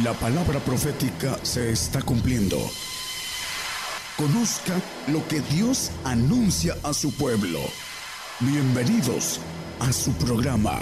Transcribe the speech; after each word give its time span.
La 0.00 0.14
palabra 0.14 0.58
profética 0.58 1.36
se 1.42 1.70
está 1.70 2.00
cumpliendo. 2.00 2.56
Conozca 4.16 4.80
lo 5.08 5.28
que 5.28 5.40
Dios 5.40 5.92
anuncia 6.02 6.74
a 6.82 6.94
su 6.94 7.14
pueblo. 7.14 7.58
Bienvenidos 8.40 9.38
a 9.80 9.92
su 9.92 10.12
programa, 10.14 10.80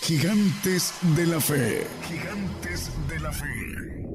Gigantes 0.00 0.94
de 1.14 1.26
la 1.26 1.38
Fe. 1.38 1.86
Gigantes 2.08 2.90
de 3.06 3.20
la 3.20 3.30
Fe. 3.30 4.06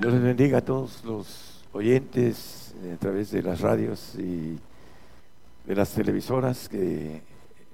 Dios 0.00 0.12
les 0.14 0.22
bendiga 0.22 0.58
a 0.58 0.62
todos 0.62 1.04
los 1.04 1.62
oyentes 1.72 2.74
eh, 2.82 2.94
a 2.96 2.98
través 2.98 3.30
de 3.30 3.42
las 3.44 3.60
radios 3.60 4.16
y 4.18 4.58
de 5.64 5.76
las 5.76 5.90
televisoras 5.92 6.68
que 6.68 7.22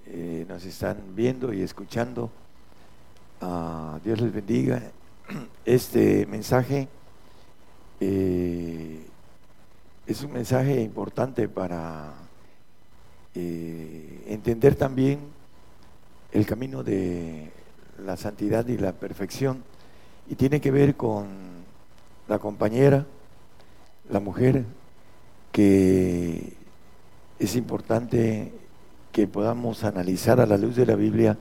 eh, 0.09 0.45
nos 0.47 0.63
están 0.63 0.99
viendo 1.17 1.55
y 1.55 1.63
escuchando. 1.63 2.31
Ah, 3.45 3.99
Dios 4.05 4.21
les 4.21 4.33
bendiga. 4.33 4.81
Este 5.65 6.27
mensaje 6.27 6.87
eh, 7.99 9.05
es 10.07 10.23
un 10.23 10.33
mensaje 10.33 10.81
importante 10.81 11.49
para 11.49 12.13
eh, 13.35 14.23
entender 14.29 14.77
también 14.77 15.19
el 16.31 16.47
camino 16.47 16.85
de 16.85 17.51
la 18.05 18.17
santidad 18.17 18.65
y 18.69 18.79
la 18.79 18.93
perfección 18.93 19.65
y 20.31 20.37
tiene 20.37 20.61
que 20.61 20.71
ver 20.71 20.95
con 20.95 21.27
la 22.29 22.39
compañera, 22.39 23.07
la 24.09 24.21
mujer, 24.21 24.65
que 25.51 26.53
es 27.41 27.57
importante 27.57 28.53
que 29.11 29.27
podamos 29.27 29.83
analizar 29.83 30.41
a 30.41 30.47
la 30.47 30.57
luz 30.57 30.77
de 30.77 30.87
la 30.87 30.95
Biblia 30.95 31.37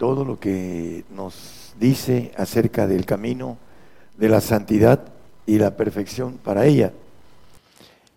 todo 0.00 0.24
lo 0.24 0.40
que 0.40 1.04
nos 1.10 1.74
dice 1.78 2.32
acerca 2.38 2.86
del 2.86 3.04
camino 3.04 3.58
de 4.16 4.30
la 4.30 4.40
santidad 4.40 5.12
y 5.44 5.58
la 5.58 5.76
perfección 5.76 6.38
para 6.42 6.64
ella. 6.64 6.94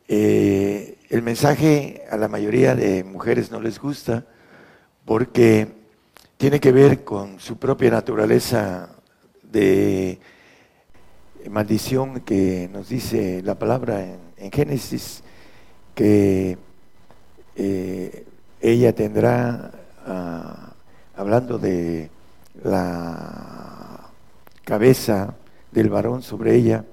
Eh, 0.07 0.97
el 1.09 1.21
mensaje 1.23 2.05
a 2.09 2.15
la 2.15 2.29
mayoría 2.29 2.73
de 2.73 3.03
mujeres 3.03 3.51
no 3.51 3.59
les 3.59 3.79
gusta 3.79 4.25
porque 5.03 5.67
tiene 6.37 6.61
que 6.61 6.71
ver 6.71 7.03
con 7.03 7.41
su 7.41 7.57
propia 7.57 7.91
naturaleza 7.91 8.95
de 9.41 10.21
maldición 11.49 12.21
que 12.21 12.69
nos 12.71 12.87
dice 12.87 13.41
la 13.43 13.59
palabra 13.59 14.05
en, 14.37 14.51
Génesis, 14.53 15.21
que 15.93 16.57
eh, 17.57 18.25
ella 18.61 18.95
tendrá... 18.95 19.71
Uh, 20.07 20.72
hablando 21.15 21.57
de 21.57 22.09
la 22.63 24.09
cabeza 24.63 25.35
del 25.71 25.89
varón 25.89 26.21
sobre 26.21 26.55
ella, 26.55 26.85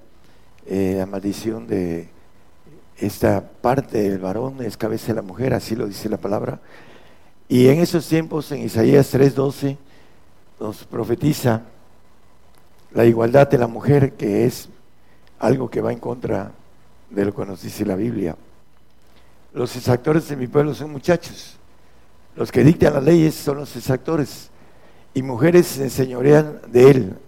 eh, 0.66 0.96
la 0.98 1.06
maldición 1.06 1.66
de 1.66 2.08
esta 2.98 3.40
parte 3.40 4.10
del 4.10 4.18
varón 4.18 4.62
es 4.62 4.76
cabeza 4.76 5.08
de 5.08 5.14
la 5.14 5.22
mujer, 5.22 5.54
así 5.54 5.74
lo 5.74 5.86
dice 5.86 6.08
la 6.08 6.18
palabra. 6.18 6.60
Y 7.48 7.68
en 7.68 7.80
esos 7.80 8.06
tiempos, 8.06 8.52
en 8.52 8.62
Isaías 8.62 9.10
3:12, 9.12 9.76
nos 10.60 10.84
profetiza 10.84 11.62
la 12.92 13.04
igualdad 13.04 13.48
de 13.48 13.58
la 13.58 13.66
mujer, 13.66 14.12
que 14.12 14.44
es 14.44 14.68
algo 15.38 15.70
que 15.70 15.80
va 15.80 15.92
en 15.92 15.98
contra 15.98 16.52
de 17.08 17.24
lo 17.24 17.34
que 17.34 17.46
nos 17.46 17.62
dice 17.62 17.84
la 17.86 17.96
Biblia. 17.96 18.36
Los 19.52 19.74
exactores 19.76 20.28
de 20.28 20.36
mi 20.36 20.46
pueblo 20.46 20.74
son 20.74 20.92
muchachos, 20.92 21.58
los 22.40 22.50
que 22.50 22.64
dictan 22.64 22.94
las 22.94 23.04
leyes 23.04 23.34
son 23.34 23.58
los 23.58 23.76
exactores 23.76 24.48
y 25.12 25.22
mujeres 25.22 25.66
se 25.66 25.82
enseñorean 25.82 26.58
de 26.68 26.90
él, 26.90 27.18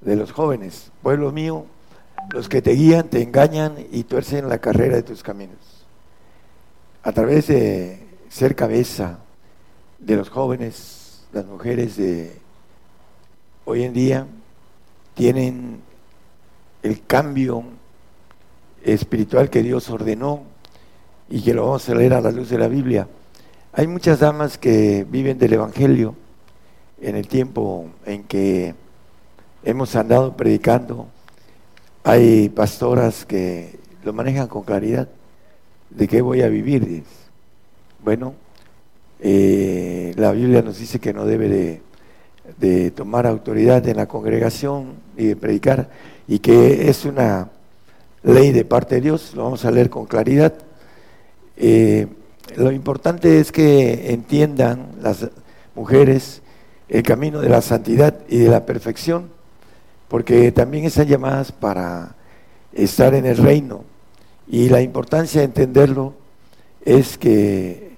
de 0.00 0.16
los 0.16 0.32
jóvenes. 0.32 0.90
Pueblo 1.02 1.30
mío, 1.30 1.66
los 2.30 2.48
que 2.48 2.62
te 2.62 2.70
guían 2.70 3.08
te 3.08 3.20
engañan 3.22 3.74
y 3.92 4.04
tuercen 4.04 4.48
la 4.48 4.56
carrera 4.56 4.96
de 4.96 5.02
tus 5.02 5.22
caminos. 5.22 5.58
A 7.02 7.12
través 7.12 7.48
de 7.48 8.02
ser 8.30 8.56
cabeza 8.56 9.18
de 9.98 10.16
los 10.16 10.30
jóvenes, 10.30 11.26
las 11.34 11.44
mujeres 11.44 11.98
de 11.98 12.34
hoy 13.66 13.82
en 13.82 13.92
día 13.92 14.26
tienen 15.12 15.82
el 16.82 17.04
cambio 17.04 17.62
espiritual 18.82 19.50
que 19.50 19.62
Dios 19.62 19.90
ordenó 19.90 20.44
y 21.28 21.42
que 21.42 21.52
lo 21.52 21.66
vamos 21.66 21.86
a 21.90 21.94
leer 21.94 22.14
a 22.14 22.22
la 22.22 22.30
luz 22.30 22.48
de 22.48 22.56
la 22.56 22.68
Biblia 22.68 23.06
hay 23.76 23.88
muchas 23.88 24.20
damas 24.20 24.56
que 24.56 25.04
viven 25.08 25.36
del 25.36 25.54
Evangelio 25.54 26.14
en 27.00 27.16
el 27.16 27.26
tiempo 27.26 27.86
en 28.06 28.22
que 28.22 28.74
hemos 29.64 29.96
andado 29.96 30.36
predicando. 30.36 31.08
Hay 32.04 32.50
pastoras 32.50 33.24
que 33.24 33.80
lo 34.04 34.12
manejan 34.12 34.46
con 34.46 34.62
claridad. 34.62 35.08
¿De 35.90 36.06
qué 36.06 36.22
voy 36.22 36.42
a 36.42 36.48
vivir? 36.48 37.02
Bueno, 38.04 38.34
eh, 39.18 40.14
la 40.16 40.30
Biblia 40.30 40.62
nos 40.62 40.78
dice 40.78 41.00
que 41.00 41.12
no 41.12 41.24
debe 41.24 41.80
de, 42.58 42.90
tomar 42.92 43.26
autoridad 43.26 43.86
en 43.88 43.96
la 43.96 44.06
congregación 44.06 44.94
y 45.16 45.26
de 45.26 45.36
predicar 45.36 45.90
y 46.28 46.38
que 46.38 46.88
es 46.88 47.04
una 47.04 47.50
ley 48.22 48.52
de 48.52 48.64
parte 48.64 48.96
de 48.96 49.00
Dios, 49.00 49.32
lo 49.34 49.44
vamos 49.44 49.64
a 49.64 49.70
leer 49.72 49.90
con 49.90 50.06
claridad. 50.06 50.54
Eh, 51.56 52.06
lo 52.56 52.70
importante 52.72 53.40
es 53.40 53.50
que 53.50 54.12
entiendan 54.12 54.92
las 55.00 55.28
mujeres 55.74 56.42
el 56.88 57.02
camino 57.02 57.40
de 57.40 57.48
la 57.48 57.62
santidad 57.62 58.20
y 58.28 58.38
de 58.38 58.48
la 58.48 58.66
perfección, 58.66 59.30
porque 60.08 60.52
también 60.52 60.84
están 60.84 61.06
llamadas 61.06 61.50
para 61.50 62.14
estar 62.72 63.14
en 63.14 63.26
el 63.26 63.36
reino. 63.36 63.84
Y 64.46 64.68
la 64.68 64.82
importancia 64.82 65.40
de 65.40 65.46
entenderlo 65.46 66.14
es 66.84 67.16
que, 67.16 67.96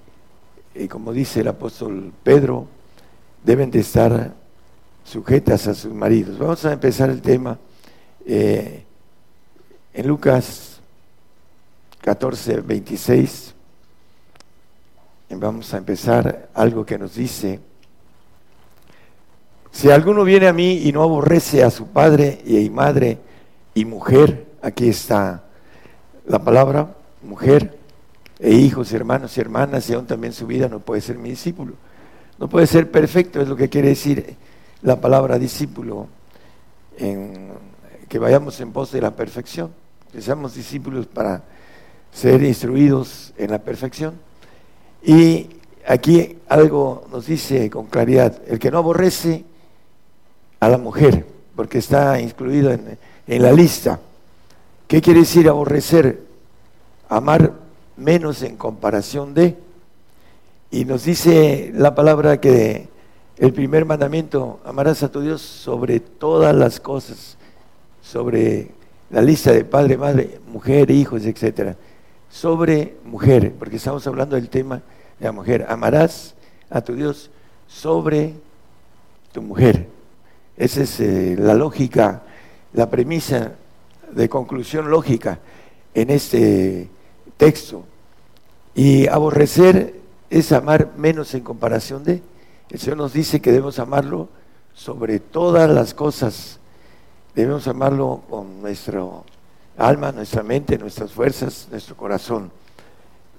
eh, 0.73 0.87
como 0.87 1.11
dice 1.11 1.41
el 1.41 1.49
apóstol 1.49 2.13
Pedro, 2.23 2.67
deben 3.43 3.69
de 3.69 3.79
estar 3.79 4.33
sujetas 5.03 5.67
a 5.67 5.73
sus 5.73 5.93
maridos. 5.93 6.39
Vamos 6.39 6.63
a 6.65 6.73
empezar 6.73 7.09
el 7.09 7.21
tema 7.21 7.59
eh, 8.25 8.83
en 9.93 10.07
Lucas 10.07 10.79
14, 12.01 12.61
26. 12.61 13.56
Vamos 15.29 15.73
a 15.73 15.77
empezar 15.77 16.49
algo 16.53 16.85
que 16.85 16.97
nos 16.97 17.15
dice, 17.15 17.59
si 19.71 19.91
alguno 19.91 20.23
viene 20.23 20.47
a 20.47 20.53
mí 20.53 20.83
y 20.85 20.91
no 20.91 21.03
aborrece 21.03 21.63
a 21.63 21.69
su 21.69 21.87
padre 21.87 22.41
y 22.45 22.69
madre 22.69 23.19
y 23.75 23.85
mujer, 23.85 24.47
aquí 24.61 24.89
está 24.89 25.43
la 26.25 26.39
palabra, 26.39 26.95
mujer, 27.21 27.77
e 28.39 28.51
hijos, 28.51 28.91
hermanos 28.93 29.37
y 29.37 29.41
hermanas, 29.41 29.89
y 29.89 29.93
aún 29.93 30.05
también 30.05 30.33
su 30.33 30.47
vida 30.47 30.67
no 30.67 30.79
puede 30.79 31.01
ser 31.01 31.17
mi 31.17 31.29
discípulo. 31.29 31.73
No 32.39 32.47
puede 32.47 32.67
ser 32.67 32.89
perfecto, 32.89 33.41
es 33.41 33.47
lo 33.47 33.55
que 33.55 33.69
quiere 33.69 33.89
decir 33.89 34.35
la 34.81 34.99
palabra 35.01 35.39
discípulo, 35.39 36.07
en, 36.97 37.49
que 38.07 38.19
vayamos 38.19 38.59
en 38.61 38.71
pos 38.71 38.91
de 38.91 39.01
la 39.01 39.15
perfección, 39.15 39.71
que 40.11 40.21
seamos 40.21 40.55
discípulos 40.55 41.07
para 41.07 41.43
ser 42.11 42.43
instruidos 42.43 43.33
en 43.37 43.51
la 43.51 43.59
perfección. 43.59 44.26
Y 45.07 45.47
aquí 45.87 46.37
algo 46.49 47.07
nos 47.09 47.27
dice 47.27 47.69
con 47.69 47.85
claridad, 47.85 48.41
el 48.45 48.59
que 48.59 48.69
no 48.69 48.79
aborrece 48.79 49.45
a 50.59 50.67
la 50.67 50.77
mujer, 50.77 51.25
porque 51.55 51.77
está 51.77 52.19
incluido 52.19 52.71
en, 52.73 53.41
la 53.41 53.53
lista. 53.53 54.01
¿Qué 54.85 55.01
quiere 55.01 55.21
decir 55.21 55.47
aborrecer? 55.47 56.25
Amar 57.07 57.53
menos 57.95 58.41
en 58.41 58.57
comparación 58.57 59.33
de. 59.33 59.55
Y 60.71 60.83
nos 60.83 61.05
dice 61.05 61.71
la 61.73 61.95
palabra 61.95 62.41
que 62.41 62.89
el 63.37 63.53
primer 63.53 63.85
mandamiento, 63.85 64.59
amarás 64.65 65.03
a 65.03 65.11
tu 65.11 65.21
Dios 65.21 65.41
sobre 65.41 66.01
todas 66.01 66.53
las 66.53 66.81
cosas, 66.81 67.37
sobre 68.01 68.71
la 69.09 69.21
lista 69.21 69.53
de 69.53 69.63
padre, 69.63 69.95
madre, 69.95 70.41
mujer, 70.51 70.91
hijos, 70.91 71.25
etcétera 71.25 71.77
sobre 72.29 72.97
mujer, 73.05 73.53
porque 73.57 73.77
estamos 73.77 74.05
hablando 74.07 74.35
del 74.35 74.49
tema 74.49 74.81
la 75.19 75.31
mujer. 75.31 75.65
Amarás 75.69 76.35
a 76.69 76.81
tu 76.81 76.95
Dios 76.95 77.29
sobre 77.67 78.33
tu 79.31 79.41
mujer. 79.41 79.87
Esa 80.57 80.83
es 80.83 80.99
eh, 80.99 81.35
la 81.37 81.53
lógica, 81.53 82.23
la 82.73 82.89
premisa 82.89 83.53
de 84.11 84.29
conclusión 84.29 84.89
lógica 84.89 85.39
en 85.93 86.09
este 86.09 86.89
texto. 87.37 87.83
Y 88.73 89.07
aborrecer 89.07 89.95
es 90.29 90.51
amar 90.51 90.93
menos 90.97 91.33
en 91.33 91.43
comparación 91.43 92.03
de. 92.03 92.21
El 92.69 92.79
Señor 92.79 92.97
nos 92.97 93.13
dice 93.13 93.39
que 93.39 93.51
debemos 93.51 93.79
amarlo 93.79 94.29
sobre 94.73 95.19
todas 95.19 95.69
las 95.69 95.93
cosas. 95.93 96.59
Debemos 97.33 97.67
amarlo 97.67 98.23
con 98.29 98.61
nuestro 98.61 99.23
alma, 99.77 100.11
nuestra 100.11 100.43
mente, 100.43 100.77
nuestras 100.77 101.11
fuerzas, 101.11 101.67
nuestro 101.71 101.95
corazón. 101.95 102.51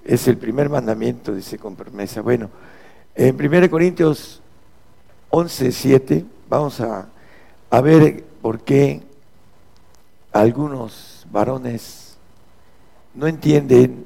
Es 0.03 0.27
el 0.27 0.37
primer 0.37 0.69
mandamiento, 0.69 1.33
dice 1.33 1.57
con 1.57 1.75
promesa. 1.75 2.21
Bueno, 2.21 2.49
en 3.15 3.35
1 3.35 3.69
Corintios 3.69 4.41
11, 5.29 5.71
7 5.71 6.25
vamos 6.49 6.79
a, 6.81 7.07
a 7.69 7.81
ver 7.81 8.23
por 8.41 8.61
qué 8.61 9.01
algunos 10.31 11.25
varones 11.31 12.17
no 13.13 13.27
entienden 13.27 14.05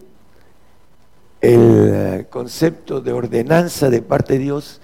el 1.42 2.28
concepto 2.30 3.02
de 3.02 3.12
ordenanza 3.12 3.90
de 3.90 4.02
parte 4.02 4.34
de 4.34 4.40
Dios 4.40 4.82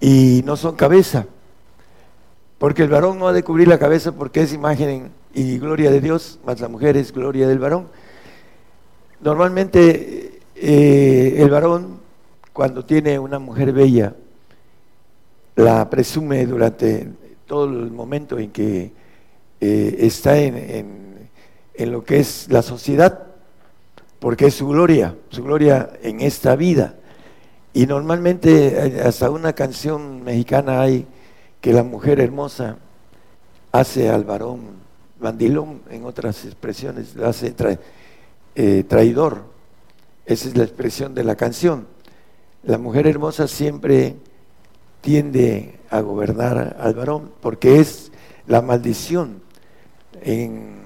y 0.00 0.42
no 0.44 0.56
son 0.56 0.76
cabeza. 0.76 1.26
Porque 2.58 2.84
el 2.84 2.88
varón 2.88 3.18
no 3.18 3.26
ha 3.26 3.32
de 3.32 3.42
cubrir 3.42 3.66
la 3.66 3.78
cabeza 3.78 4.12
porque 4.12 4.42
es 4.42 4.52
imagen 4.52 5.10
y 5.34 5.58
gloria 5.58 5.90
de 5.90 6.00
Dios, 6.00 6.38
más 6.44 6.60
la 6.60 6.68
mujer 6.68 6.96
es 6.96 7.12
gloria 7.12 7.48
del 7.48 7.58
varón. 7.58 7.88
Normalmente 9.22 10.40
eh, 10.56 11.34
el 11.38 11.48
varón, 11.48 12.00
cuando 12.52 12.84
tiene 12.84 13.18
una 13.18 13.38
mujer 13.38 13.72
bella, 13.72 14.14
la 15.54 15.88
presume 15.88 16.44
durante 16.44 17.08
todo 17.46 17.64
el 17.64 17.90
momento 17.90 18.38
en 18.38 18.50
que 18.50 18.92
eh, 19.60 19.96
está 20.00 20.38
en, 20.38 21.28
en 21.74 21.92
lo 21.92 22.04
que 22.04 22.18
es 22.18 22.48
la 22.50 22.62
sociedad, 22.62 23.26
porque 24.18 24.46
es 24.46 24.54
su 24.54 24.68
gloria, 24.68 25.16
su 25.30 25.44
gloria 25.44 25.90
en 26.02 26.20
esta 26.20 26.56
vida. 26.56 26.96
Y 27.72 27.86
normalmente 27.86 28.86
eh, 28.86 29.02
hasta 29.02 29.30
una 29.30 29.52
canción 29.52 30.24
mexicana 30.24 30.80
hay 30.80 31.06
que 31.60 31.72
la 31.72 31.84
mujer 31.84 32.20
hermosa 32.20 32.76
hace 33.70 34.10
al 34.10 34.24
varón 34.24 34.82
bandilón, 35.20 35.82
en 35.88 36.04
otras 36.04 36.44
expresiones, 36.44 37.14
lo 37.14 37.28
hace 37.28 37.54
eh, 38.54 38.84
traidor. 38.86 39.44
Esa 40.26 40.48
es 40.48 40.56
la 40.56 40.64
expresión 40.64 41.14
de 41.14 41.24
la 41.24 41.36
canción. 41.36 41.86
La 42.62 42.78
mujer 42.78 43.06
hermosa 43.06 43.48
siempre 43.48 44.16
tiende 45.00 45.80
a 45.90 46.00
gobernar 46.00 46.76
al 46.78 46.94
varón 46.94 47.32
porque 47.40 47.80
es 47.80 48.12
la 48.46 48.62
maldición. 48.62 49.42
En 50.22 50.76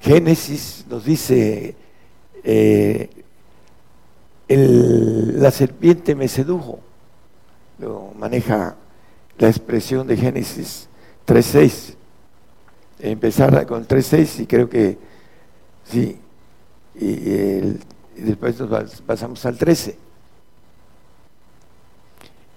Génesis 0.00 0.84
nos 0.88 1.04
dice, 1.04 1.76
eh, 2.42 3.10
la 4.48 5.50
serpiente 5.50 6.14
me 6.14 6.28
sedujo, 6.28 6.80
lo 7.78 8.12
maneja 8.18 8.76
la 9.38 9.48
expresión 9.48 10.06
de 10.06 10.16
Génesis 10.16 10.88
3.6. 11.26 11.94
Empezar 13.00 13.66
con 13.66 13.86
3.6 13.86 14.40
y 14.40 14.46
creo 14.46 14.68
que 14.68 14.98
sí, 15.84 16.18
y, 16.94 17.78
después 18.16 18.58
nos 18.60 19.00
pasamos 19.02 19.44
al 19.46 19.58
13. 19.58 19.98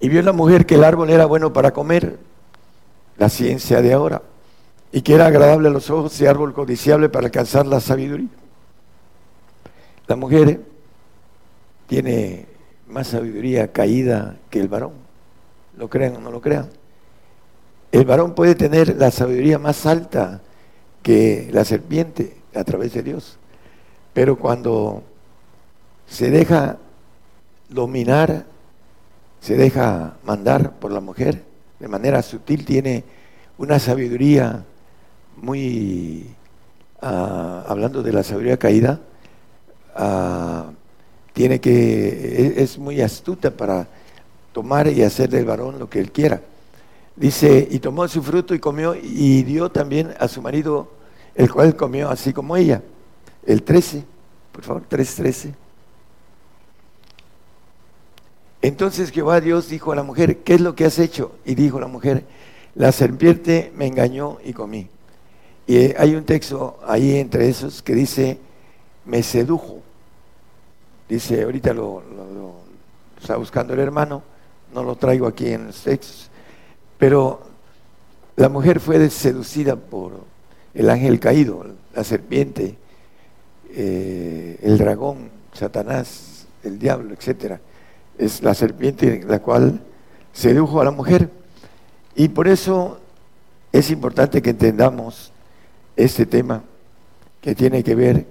Y 0.00 0.08
vio 0.08 0.22
la 0.22 0.32
mujer 0.32 0.66
que 0.66 0.76
el 0.76 0.84
árbol 0.84 1.10
era 1.10 1.26
bueno 1.26 1.52
para 1.52 1.72
comer, 1.72 2.18
la 3.16 3.28
ciencia 3.28 3.82
de 3.82 3.92
ahora 3.92 4.22
y 4.92 5.02
que 5.02 5.14
era 5.14 5.26
agradable 5.26 5.68
a 5.68 5.72
los 5.72 5.90
ojos 5.90 6.18
y 6.20 6.26
árbol 6.26 6.54
codiciable 6.54 7.08
para 7.08 7.26
alcanzar 7.26 7.66
la 7.66 7.80
sabiduría. 7.80 8.28
La 10.06 10.16
mujer 10.16 10.62
tiene 11.86 12.46
más 12.86 13.08
sabiduría 13.08 13.70
caída 13.72 14.36
que 14.48 14.60
el 14.60 14.68
varón, 14.68 14.92
lo 15.76 15.88
crean 15.90 16.16
o 16.16 16.20
no 16.20 16.30
lo 16.30 16.40
crean. 16.40 16.70
El 17.92 18.04
varón 18.04 18.34
puede 18.34 18.54
tener 18.54 18.96
la 18.96 19.10
sabiduría 19.10 19.58
más 19.58 19.84
alta 19.84 20.40
que 21.02 21.48
la 21.52 21.64
serpiente 21.64 22.37
a 22.58 22.64
través 22.64 22.92
de 22.92 23.02
Dios, 23.02 23.38
pero 24.12 24.36
cuando 24.36 25.02
se 26.06 26.30
deja 26.30 26.78
dominar, 27.68 28.46
se 29.40 29.56
deja 29.56 30.16
mandar 30.24 30.72
por 30.78 30.90
la 30.90 31.00
mujer, 31.00 31.44
de 31.78 31.88
manera 31.88 32.22
sutil 32.22 32.64
tiene 32.64 33.04
una 33.58 33.78
sabiduría 33.78 34.64
muy, 35.36 36.26
ah, 37.00 37.64
hablando 37.68 38.02
de 38.02 38.12
la 38.12 38.22
sabiduría 38.22 38.56
caída, 38.56 39.00
ah, 39.94 40.70
tiene 41.32 41.60
que, 41.60 42.56
e, 42.58 42.62
es, 42.62 42.78
muy 42.78 43.00
astuta 43.00 43.50
para 43.50 43.86
tomar 44.52 44.88
y 44.88 45.02
hacer 45.02 45.28
del 45.28 45.44
varón 45.44 45.78
lo 45.78 45.88
que 45.88 46.00
él 46.00 46.10
quiera. 46.10 46.40
Dice, 47.14 47.66
y 47.70 47.78
tomó 47.78 48.06
su 48.08 48.22
fruto 48.22 48.54
y 48.54 48.58
comió 48.58 48.94
y 48.94 49.42
dio 49.42 49.70
también 49.70 50.14
a 50.18 50.28
su 50.28 50.40
marido, 50.42 50.90
el 51.38 51.52
cual 51.52 51.76
comió 51.76 52.10
así 52.10 52.32
como 52.32 52.56
ella. 52.56 52.82
El 53.46 53.62
13, 53.62 54.04
por 54.50 54.64
favor, 54.64 54.82
3.13. 54.90 55.54
Entonces 58.60 59.12
Jehová 59.12 59.40
Dios 59.40 59.68
dijo 59.68 59.92
a 59.92 59.96
la 59.96 60.02
mujer, 60.02 60.38
¿qué 60.38 60.54
es 60.54 60.60
lo 60.60 60.74
que 60.74 60.84
has 60.84 60.98
hecho? 60.98 61.36
Y 61.44 61.54
dijo 61.54 61.78
la 61.78 61.86
mujer, 61.86 62.24
la 62.74 62.90
serpiente 62.90 63.72
me 63.76 63.86
engañó 63.86 64.38
y 64.44 64.52
comí. 64.52 64.88
Y 65.68 65.94
hay 65.96 66.16
un 66.16 66.24
texto 66.24 66.80
ahí 66.84 67.16
entre 67.18 67.48
esos 67.48 67.82
que 67.82 67.94
dice, 67.94 68.40
me 69.04 69.22
sedujo. 69.22 69.78
Dice, 71.08 71.44
ahorita 71.44 71.72
lo, 71.72 72.02
está 73.20 73.36
buscando 73.36 73.74
el 73.74 73.80
hermano, 73.80 74.24
no 74.74 74.82
lo 74.82 74.96
traigo 74.96 75.28
aquí 75.28 75.50
en 75.50 75.68
los 75.68 75.82
textos, 75.82 76.30
pero 76.98 77.42
la 78.34 78.48
mujer 78.48 78.80
fue 78.80 79.08
seducida 79.08 79.76
por 79.76 80.37
el 80.78 80.90
ángel 80.90 81.18
caído, 81.18 81.66
la 81.92 82.04
serpiente, 82.04 82.76
eh, 83.74 84.60
el 84.62 84.78
dragón, 84.78 85.28
Satanás, 85.52 86.46
el 86.62 86.78
diablo, 86.78 87.14
etcétera. 87.14 87.60
Es 88.16 88.44
la 88.44 88.54
serpiente 88.54 89.24
la 89.26 89.40
cual 89.40 89.80
sedujo 90.32 90.80
a 90.80 90.84
la 90.84 90.92
mujer. 90.92 91.30
Y 92.14 92.28
por 92.28 92.46
eso 92.46 93.00
es 93.72 93.90
importante 93.90 94.40
que 94.40 94.50
entendamos 94.50 95.32
este 95.96 96.26
tema 96.26 96.62
que 97.40 97.56
tiene 97.56 97.82
que 97.82 97.96
ver 97.96 98.26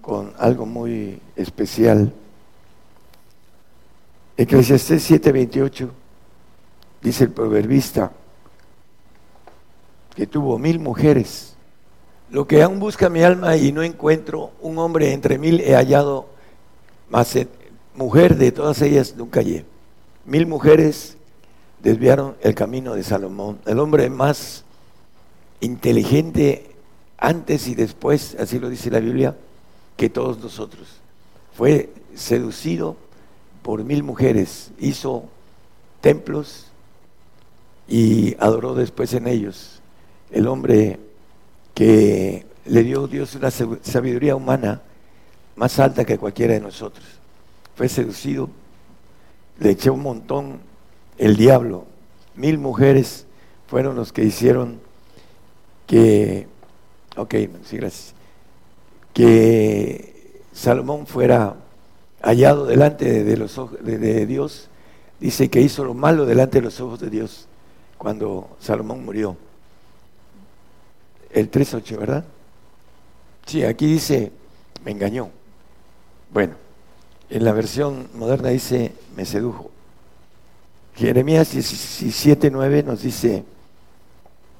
con 0.00 0.32
algo 0.38 0.64
muy 0.64 1.20
especial. 1.36 2.14
Eclesiastés 4.38 5.10
7:28 5.10 5.90
dice 7.02 7.24
el 7.24 7.30
proverbista 7.30 8.10
que 10.14 10.26
tuvo 10.26 10.58
mil 10.58 10.80
mujeres. 10.80 11.57
Lo 12.30 12.46
que 12.46 12.62
aún 12.62 12.78
busca 12.78 13.08
mi 13.08 13.22
alma 13.22 13.56
y 13.56 13.72
no 13.72 13.82
encuentro 13.82 14.52
un 14.60 14.78
hombre 14.78 15.12
entre 15.12 15.38
mil 15.38 15.60
he 15.60 15.74
hallado, 15.74 16.26
más 17.08 17.34
mujer 17.94 18.36
de 18.36 18.52
todas 18.52 18.82
ellas 18.82 19.14
nunca 19.16 19.40
hallé. 19.40 19.64
Mil 20.26 20.46
mujeres 20.46 21.16
desviaron 21.82 22.36
el 22.42 22.54
camino 22.54 22.94
de 22.94 23.02
Salomón, 23.02 23.60
el 23.64 23.78
hombre 23.78 24.10
más 24.10 24.64
inteligente 25.60 26.76
antes 27.16 27.66
y 27.66 27.74
después, 27.74 28.36
así 28.38 28.58
lo 28.58 28.68
dice 28.68 28.90
la 28.90 29.00
Biblia, 29.00 29.34
que 29.96 30.10
todos 30.10 30.38
nosotros. 30.38 31.00
Fue 31.54 31.90
seducido 32.14 32.96
por 33.62 33.84
mil 33.84 34.02
mujeres, 34.02 34.70
hizo 34.78 35.24
templos 36.02 36.66
y 37.88 38.36
adoró 38.38 38.74
después 38.74 39.14
en 39.14 39.26
ellos. 39.26 39.80
El 40.30 40.46
hombre 40.46 41.00
que 41.78 42.44
le 42.64 42.82
dio 42.82 43.06
Dios 43.06 43.36
una 43.36 43.52
sabiduría 43.52 44.34
humana 44.34 44.82
más 45.54 45.78
alta 45.78 46.04
que 46.04 46.18
cualquiera 46.18 46.54
de 46.54 46.60
nosotros. 46.60 47.06
Fue 47.76 47.88
seducido, 47.88 48.50
le 49.60 49.70
echó 49.70 49.94
un 49.94 50.02
montón 50.02 50.58
el 51.18 51.36
diablo. 51.36 51.84
Mil 52.34 52.58
mujeres 52.58 53.26
fueron 53.68 53.94
los 53.94 54.12
que 54.12 54.24
hicieron 54.24 54.80
que 55.86 56.48
gracias. 57.14 58.12
Que 59.12 60.42
Salomón 60.52 61.06
fuera 61.06 61.54
hallado 62.20 62.66
delante 62.66 63.22
de 63.22 63.36
los 63.36 63.56
ojos 63.56 63.78
de, 63.84 64.26
Dios, 64.26 64.68
dice 65.20 65.48
que 65.48 65.60
hizo 65.60 65.84
lo 65.84 65.94
malo 65.94 66.26
delante 66.26 66.58
de 66.58 66.64
los 66.64 66.80
ojos 66.80 66.98
de 66.98 67.08
Dios 67.08 67.46
cuando 67.98 68.56
Salomón 68.58 69.04
murió. 69.04 69.36
El 71.30 71.50
3.8, 71.50 71.98
¿verdad? 71.98 72.24
Sí, 73.46 73.64
aquí 73.64 73.86
dice, 73.86 74.32
me 74.84 74.90
engañó. 74.90 75.30
Bueno, 76.32 76.54
en 77.30 77.44
la 77.44 77.52
versión 77.52 78.08
moderna 78.14 78.48
dice, 78.50 78.92
me 79.16 79.24
sedujo. 79.24 79.70
Jeremías 80.94 81.54
17.9 81.54 82.84
nos 82.84 83.02
dice, 83.02 83.44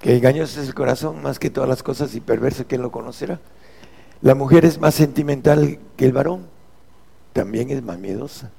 que 0.01 0.17
engañoso 0.17 0.61
es 0.61 0.69
el 0.69 0.75
corazón 0.75 1.23
más 1.23 1.39
que 1.39 1.51
todas 1.51 1.69
las 1.69 1.83
cosas 1.83 2.15
y 2.15 2.21
perverso, 2.21 2.65
¿quién 2.69 2.83
lo 2.83 2.93
conocerá? 2.93 3.41
La 4.23 4.35
mujer 4.35 4.65
es 4.65 4.79
más 4.79 4.95
sentimental 4.95 5.79
que 5.97 6.05
el 6.05 6.13
varón, 6.13 6.47
también 7.33 7.71
es 7.71 7.83
más 7.83 7.99
miedosa, 7.99 8.51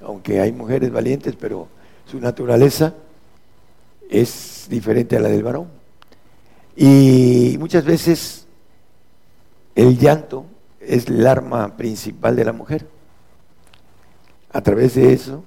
aunque 0.00 0.40
hay 0.40 0.52
mujeres 0.52 0.90
valientes, 0.90 1.36
pero 1.36 1.68
su 2.06 2.20
naturaleza 2.20 2.94
es 4.10 4.66
diferente 4.68 5.16
a 5.16 5.20
la 5.20 5.28
del 5.28 5.42
varón. 5.42 5.68
Y 6.76 7.56
muchas 7.58 7.84
veces 7.84 8.46
el 9.74 9.98
llanto 9.98 10.46
es 10.80 11.06
el 11.06 11.26
arma 11.26 11.76
principal 11.76 12.36
de 12.36 12.44
la 12.44 12.52
mujer. 12.52 12.86
A 14.52 14.60
través 14.60 14.94
de 14.94 15.12
eso 15.12 15.44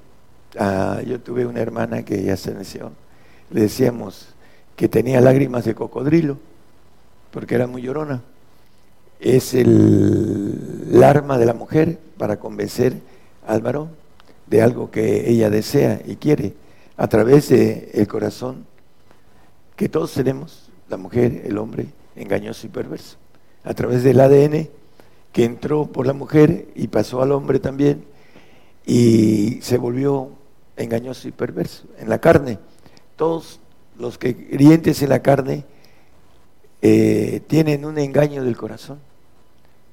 Ah, 0.58 1.02
yo 1.06 1.20
tuve 1.20 1.46
una 1.46 1.60
hermana 1.60 2.04
que 2.04 2.24
ya 2.24 2.38
se 2.38 2.54
nació, 2.54 2.92
le 3.50 3.62
decíamos 3.62 4.28
que 4.78 4.88
tenía 4.88 5.20
lágrimas 5.20 5.66
de 5.66 5.76
cocodrilo, 5.76 6.38
porque 7.32 7.56
era 7.56 7.68
muy 7.68 7.82
llorona. 7.82 8.22
Es 9.20 9.54
el, 9.54 11.02
arma 11.04 11.38
de 11.38 11.46
la 11.46 11.54
mujer 11.54 12.00
para 12.18 12.38
convencer 12.38 12.94
al 13.46 13.62
varón 13.62 13.90
de 14.48 14.62
algo 14.62 14.92
que 14.92 15.30
ella 15.30 15.50
desea 15.50 16.02
y 16.06 16.16
quiere 16.16 16.54
a 16.96 17.08
través 17.08 17.50
del 17.50 17.90
el 17.94 18.08
corazón 18.08 18.66
que 19.76 19.90
todos 19.90 20.14
tenemos, 20.14 20.65
la 20.90 20.98
mujer, 20.98 21.44
el 21.46 21.58
hombre, 21.58 21.88
engañoso 22.16 22.68
y 22.68 22.70
perverso, 22.70 23.18
a 23.64 23.74
través 23.74 24.04
del 24.04 24.20
ADN 24.20 24.70
que 25.32 25.44
entró 25.44 25.88
por 25.88 26.08
la 26.08 26.14
mujer 26.14 26.68
y 26.76 26.88
pasó 26.88 27.22
al 27.22 27.34
hombre 27.34 27.60
también 27.60 28.06
y 28.86 29.60
se 29.62 29.78
volvió 29.78 30.30
engañoso 30.78 31.28
y 31.28 31.32
perverso 31.32 31.84
en 32.00 32.10
la 32.10 32.20
carne. 32.20 32.58
Todos 33.18 33.60
los 33.98 34.18
que 34.18 34.36
creyentes 34.48 35.02
en 35.02 35.10
la 35.10 35.22
carne 35.22 35.66
eh, 36.82 37.42
tienen 37.48 37.84
un 37.84 37.98
engaño 37.98 38.46
del 38.46 38.56
corazón 38.56 39.00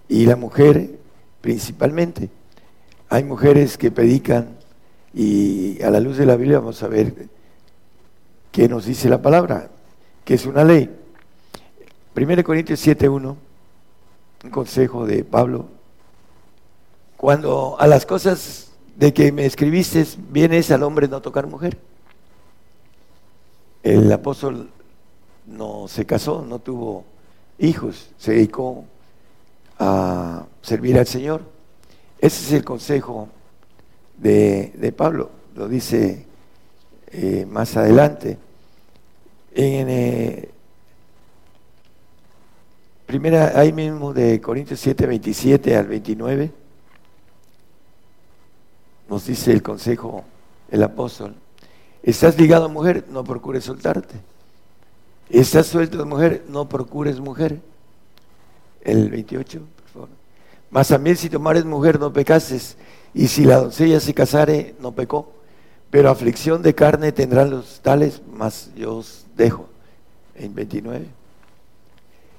y 0.09 0.27
la 0.27 0.37
mujer 0.37 0.99
principalmente. 1.41 2.29
Hay 3.09 3.25
mujeres 3.25 3.77
que 3.77 3.91
predican 3.91 4.57
y 5.13 5.83
a 5.83 5.91
la 5.91 5.99
luz 5.99 6.19
de 6.19 6.27
la 6.27 6.37
Biblia 6.37 6.61
vamos 6.61 6.83
a 6.85 6.89
ver 6.89 7.29
qué 8.53 8.69
nos 8.69 8.87
dice 8.87 9.09
la 9.09 9.21
palabra, 9.21 9.72
que 10.25 10.35
es 10.35 10.47
una 10.47 10.65
ley. 10.65 10.91
1 12.15 12.45
Corintios 12.45 12.87
7.1 12.87 13.37
un 14.45 14.51
consejo 14.51 15.07
de 15.07 15.25
Pablo. 15.25 15.67
Cuando 17.17 17.77
a 17.79 17.87
las 17.87 18.07
cosas 18.07 18.73
de 18.97 19.13
que 19.13 19.33
me 19.33 19.47
escribiste 19.47 20.05
vienes 20.31 20.71
al 20.71 20.83
hombre 20.83 21.09
no 21.09 21.23
tocar 21.23 21.47
mujer. 21.47 21.79
El 23.83 24.11
apóstol 24.13 24.71
no 25.47 25.89
se 25.89 26.07
casó, 26.07 26.45
no 26.47 26.59
tuvo 26.59 27.05
hijos, 27.59 28.11
se 28.17 28.33
dedicó 28.33 28.85
a 29.79 30.45
servir 30.63 30.99
al 30.99 31.07
Señor. 31.07 31.43
Ese 32.19 32.47
es 32.47 32.53
el 32.53 32.65
consejo 32.65 33.29
de, 34.17 34.95
Pablo, 34.97 35.31
lo 35.55 35.69
dice 35.69 36.27
eh, 37.09 37.47
más 37.49 37.77
adelante. 37.77 38.39
En, 39.55 39.89
eh, 39.89 40.49
Primera, 43.13 43.61
ahí 43.61 43.75
mismo 43.75 44.15
de 44.15 44.41
Corintios 44.41 44.81
7, 44.81 45.07
27 45.07 45.77
al 45.77 45.87
29, 45.87 46.51
nos 49.11 49.27
dice 49.27 49.53
el 49.53 49.63
consejo, 49.63 50.25
el 50.71 50.83
apóstol, 50.83 51.35
estás 52.03 52.39
ligado 52.39 52.65
a 52.65 52.69
mujer, 52.69 53.05
no 53.11 53.23
procures 53.23 53.65
soltarte. 53.65 54.15
Estás 55.29 55.67
suelto 55.67 55.99
de 55.99 56.07
mujer, 56.07 56.45
no 56.49 56.67
procures 56.71 57.21
mujer. 57.21 57.61
El 58.81 59.11
28, 59.11 59.61
por 59.61 59.89
favor. 59.89 60.09
Mas 60.71 60.89
también 60.89 61.19
si 61.19 61.29
tomares 61.29 61.67
mujer, 61.67 62.01
no 62.01 62.15
pecases, 62.15 62.79
y 63.13 63.29
si 63.29 63.45
la 63.45 63.59
doncella 63.59 64.01
se 64.01 64.15
casare, 64.15 64.75
no 64.81 64.93
pecó. 64.93 65.31
Pero 65.93 66.09
aflicción 66.09 66.63
de 66.63 66.75
carne 66.75 67.13
tendrán 67.13 67.51
los 67.51 67.81
tales, 67.81 68.23
mas 68.33 68.71
yo 68.75 68.97
os 68.97 69.27
dejo. 69.37 69.69
En 70.35 70.55
29. 70.55 71.05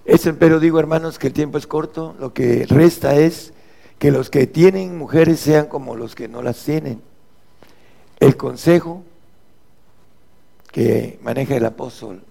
Eso, 0.06 0.36
pero 0.40 0.60
digo, 0.60 0.80
hermanos, 0.80 1.20
que 1.20 1.28
el 1.28 1.34
tiempo 1.34 1.60
es 1.60 1.68
corto. 1.68 2.16
Lo 2.20 2.34
que 2.34 2.66
resta 2.68 3.14
es 3.14 3.54
que 4.00 4.10
los 4.10 4.32
que 4.32 4.48
tienen 4.48 4.98
mujeres 4.98 5.40
sean 5.40 5.68
como 5.68 5.96
los 5.96 6.16
que 6.16 6.28
no 6.28 6.42
las 6.42 6.64
tienen. 6.66 7.00
El 8.20 8.36
consejo 8.38 9.04
que 10.72 11.20
maneja 11.22 11.56
el 11.56 11.66
apóstol 11.68 12.24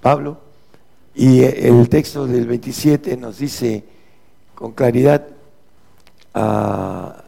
Pablo 0.00 0.38
y 1.14 1.42
el 1.42 1.90
texto 1.90 2.26
del 2.26 2.46
27 2.46 3.18
nos 3.18 3.36
dice 3.36 3.84
con 4.54 4.72
claridad, 4.72 5.26
ah, 6.32 7.25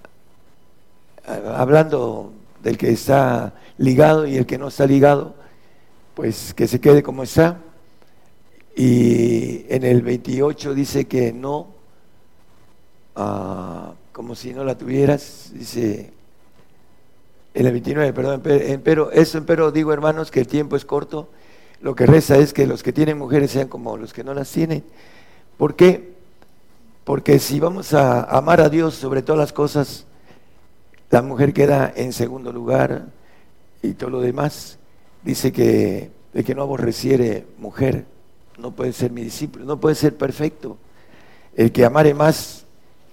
hablando 1.56 2.32
del 2.62 2.78
que 2.78 2.90
está 2.90 3.54
ligado 3.76 4.26
y 4.26 4.36
el 4.36 4.46
que 4.46 4.58
no 4.58 4.68
está 4.68 4.86
ligado, 4.86 5.34
pues 6.14 6.54
que 6.54 6.66
se 6.66 6.80
quede 6.80 7.02
como 7.02 7.22
está 7.22 7.58
y 8.78 9.66
en 9.68 9.82
el 9.82 10.02
28 10.02 10.72
dice 10.72 11.06
que 11.06 11.32
no, 11.32 11.66
ah, 13.16 13.92
como 14.12 14.36
si 14.36 14.52
no 14.54 14.62
la 14.62 14.78
tuvieras, 14.78 15.50
dice, 15.52 16.12
en 17.54 17.66
el 17.66 17.72
29, 17.72 18.12
perdón, 18.12 18.40
pero 18.84 19.10
eso, 19.10 19.44
pero 19.44 19.72
digo 19.72 19.92
hermanos 19.92 20.30
que 20.30 20.38
el 20.38 20.46
tiempo 20.46 20.76
es 20.76 20.84
corto, 20.84 21.28
lo 21.80 21.96
que 21.96 22.06
resta 22.06 22.36
es 22.36 22.52
que 22.52 22.68
los 22.68 22.84
que 22.84 22.92
tienen 22.92 23.18
mujeres 23.18 23.50
sean 23.50 23.66
como 23.66 23.96
los 23.96 24.12
que 24.12 24.22
no 24.22 24.32
las 24.32 24.48
tienen. 24.48 24.84
¿Por 25.56 25.74
qué? 25.74 26.14
Porque 27.02 27.40
si 27.40 27.58
vamos 27.58 27.94
a 27.94 28.22
amar 28.22 28.60
a 28.60 28.68
Dios 28.68 28.94
sobre 28.94 29.22
todas 29.22 29.40
las 29.40 29.52
cosas, 29.52 30.06
la 31.10 31.22
mujer 31.22 31.52
queda 31.52 31.92
en 31.94 32.12
segundo 32.12 32.52
lugar 32.52 33.06
y 33.82 33.94
todo 33.94 34.10
lo 34.10 34.20
demás. 34.20 34.78
Dice 35.22 35.52
que 35.52 36.10
de 36.32 36.44
que 36.44 36.54
no 36.54 36.62
aborreciere 36.62 37.46
mujer 37.58 38.04
no 38.58 38.72
puede 38.72 38.92
ser 38.92 39.10
mi 39.10 39.22
discípulo, 39.22 39.64
no 39.64 39.80
puede 39.80 39.94
ser 39.94 40.16
perfecto. 40.16 40.76
El 41.56 41.72
que 41.72 41.84
amare 41.84 42.12
más 42.14 42.66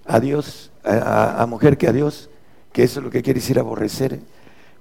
a 0.06 0.20
Dios, 0.20 0.72
a, 0.84 1.46
mujer 1.48 1.78
que 1.78 1.88
a 1.88 1.94
Dios, 1.94 2.30
que 2.74 2.84
eso 2.84 3.00
es 3.00 3.04
lo 3.04 3.10
que 3.10 3.22
quiere 3.22 3.40
decir 3.40 3.60
aborrecer. 3.60 4.20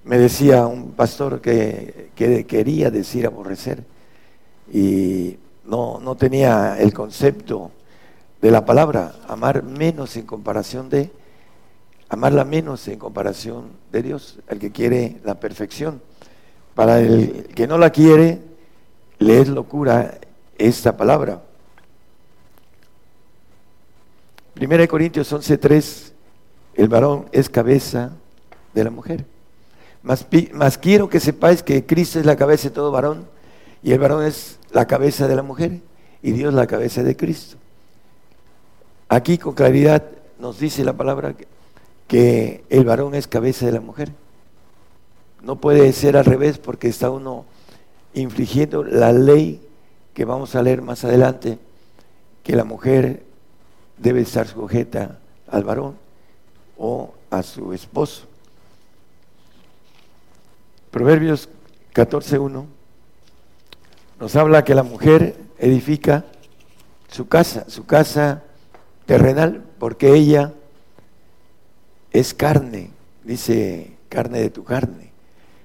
Me 0.04 0.18
decía 0.18 0.66
un 0.66 0.92
pastor 0.92 1.40
que, 1.40 2.10
quería 2.14 2.90
decir 2.90 3.26
aborrecer 3.26 3.84
y 4.72 5.36
no, 5.64 6.00
no 6.00 6.16
tenía 6.16 6.78
el 6.78 6.92
concepto 6.92 7.70
de 8.42 8.50
la 8.50 8.64
palabra, 8.64 9.14
amar 9.28 9.62
menos 9.62 10.16
en 10.16 10.26
comparación 10.26 10.88
de, 10.88 11.10
amarla 12.08 12.44
menos 12.44 12.86
en 12.88 12.98
comparación 12.98 13.70
de 13.92 14.02
Dios, 14.02 14.38
el 14.48 14.58
que 14.58 14.70
quiere 14.70 15.20
la 15.24 15.40
perfección. 15.40 16.00
Para 16.74 17.00
el 17.00 17.48
que 17.54 17.66
no 17.66 17.78
la 17.78 17.90
quiere, 17.90 18.40
le 19.18 19.40
es 19.40 19.48
locura 19.48 20.18
esta 20.58 20.96
palabra. 20.96 21.42
Primera 24.54 24.82
de 24.82 24.88
Corintios 24.88 25.32
11:3, 25.32 26.12
el 26.74 26.88
varón 26.88 27.26
es 27.32 27.48
cabeza 27.48 28.12
de 28.72 28.84
la 28.84 28.90
mujer. 28.90 29.24
Más, 30.02 30.26
más 30.52 30.78
quiero 30.78 31.08
que 31.08 31.20
sepáis 31.20 31.62
que 31.62 31.86
Cristo 31.86 32.20
es 32.20 32.26
la 32.26 32.36
cabeza 32.36 32.68
de 32.68 32.74
todo 32.74 32.90
varón 32.90 33.26
y 33.82 33.92
el 33.92 33.98
varón 33.98 34.24
es 34.24 34.58
la 34.70 34.86
cabeza 34.86 35.26
de 35.26 35.36
la 35.36 35.42
mujer 35.42 35.80
y 36.22 36.32
Dios 36.32 36.52
la 36.54 36.66
cabeza 36.66 37.02
de 37.02 37.16
Cristo. 37.16 37.56
Aquí 39.08 39.38
con 39.38 39.54
claridad 39.54 40.04
nos 40.38 40.58
dice 40.58 40.84
la 40.84 40.92
palabra 40.92 41.34
que 42.06 42.64
el 42.68 42.84
varón 42.84 43.14
es 43.14 43.26
cabeza 43.26 43.66
de 43.66 43.72
la 43.72 43.80
mujer. 43.80 44.12
No 45.42 45.56
puede 45.56 45.92
ser 45.92 46.16
al 46.16 46.24
revés 46.24 46.58
porque 46.58 46.88
está 46.88 47.10
uno 47.10 47.44
infligiendo 48.14 48.82
la 48.82 49.12
ley 49.12 49.60
que 50.14 50.24
vamos 50.24 50.54
a 50.54 50.62
leer 50.62 50.80
más 50.80 51.04
adelante, 51.04 51.58
que 52.42 52.56
la 52.56 52.64
mujer 52.64 53.24
debe 53.98 54.20
estar 54.20 54.46
sujeta 54.46 55.18
al 55.48 55.64
varón 55.64 55.96
o 56.78 57.14
a 57.30 57.42
su 57.42 57.72
esposo. 57.72 58.26
Proverbios 60.90 61.48
14.1 61.94 62.66
nos 64.20 64.36
habla 64.36 64.64
que 64.64 64.74
la 64.74 64.84
mujer 64.84 65.36
edifica 65.58 66.24
su 67.08 67.26
casa, 67.28 67.64
su 67.68 67.84
casa 67.84 68.44
terrenal, 69.06 69.64
porque 69.78 70.14
ella 70.14 70.52
es 72.14 72.32
carne, 72.32 72.90
dice 73.24 73.90
carne 74.08 74.40
de 74.40 74.48
tu 74.48 74.64
carne. 74.64 75.10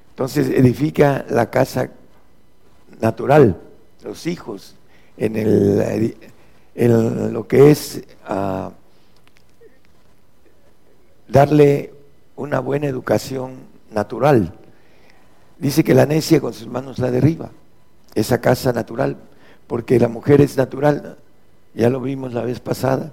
Entonces 0.09 0.49
edifica 0.49 1.25
la 1.29 1.49
casa 1.49 1.91
natural 2.99 3.55
los 4.03 4.25
hijos, 4.27 4.75
en, 5.17 5.35
el, 5.35 6.15
en 6.75 7.33
lo 7.33 7.47
que 7.47 7.71
es 7.71 8.03
ah, 8.25 8.71
darle 11.27 11.93
una 12.35 12.59
buena 12.59 12.87
educación 12.87 13.57
natural. 13.91 14.53
Dice 15.57 15.83
que 15.83 15.93
la 15.93 16.05
necia 16.05 16.39
con 16.39 16.53
sus 16.53 16.67
manos 16.67 16.99
la 16.99 17.11
derriba, 17.11 17.51
esa 18.15 18.39
casa 18.39 18.71
natural, 18.71 19.17
porque 19.67 19.99
la 19.99 20.07
mujer 20.07 20.41
es 20.41 20.57
natural, 20.57 21.17
ya 21.75 21.89
lo 21.89 22.01
vimos 22.01 22.33
la 22.33 22.43
vez 22.43 22.59
pasada, 22.59 23.11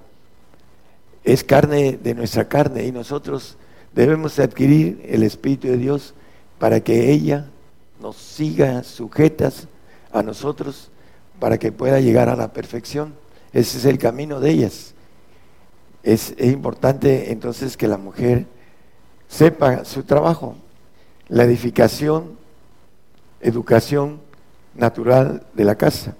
es 1.26 1.42
carne 1.42 1.98
de 2.00 2.14
nuestra 2.14 2.46
carne 2.46 2.84
y 2.84 2.92
nosotros 2.92 3.56
debemos 3.92 4.38
adquirir 4.38 5.04
el 5.08 5.24
Espíritu 5.24 5.66
de 5.66 5.76
Dios 5.76 6.14
para 6.60 6.80
que 6.80 7.10
ella 7.10 7.50
nos 8.00 8.16
siga 8.16 8.84
sujetas 8.84 9.66
a 10.12 10.22
nosotros 10.22 10.88
para 11.40 11.58
que 11.58 11.72
pueda 11.72 11.98
llegar 11.98 12.28
a 12.28 12.36
la 12.36 12.52
perfección. 12.52 13.14
Ese 13.52 13.78
es 13.78 13.84
el 13.86 13.98
camino 13.98 14.38
de 14.38 14.50
ellas. 14.50 14.94
Es, 16.04 16.32
importante 16.38 17.32
entonces 17.32 17.76
que 17.76 17.88
la 17.88 17.98
mujer 17.98 18.46
sepa 19.26 19.84
su 19.84 20.04
trabajo, 20.04 20.54
la 21.28 21.42
edificación, 21.42 22.38
educación 23.40 24.20
natural 24.76 25.44
de 25.54 25.64
la 25.64 25.74
casa. 25.74 26.14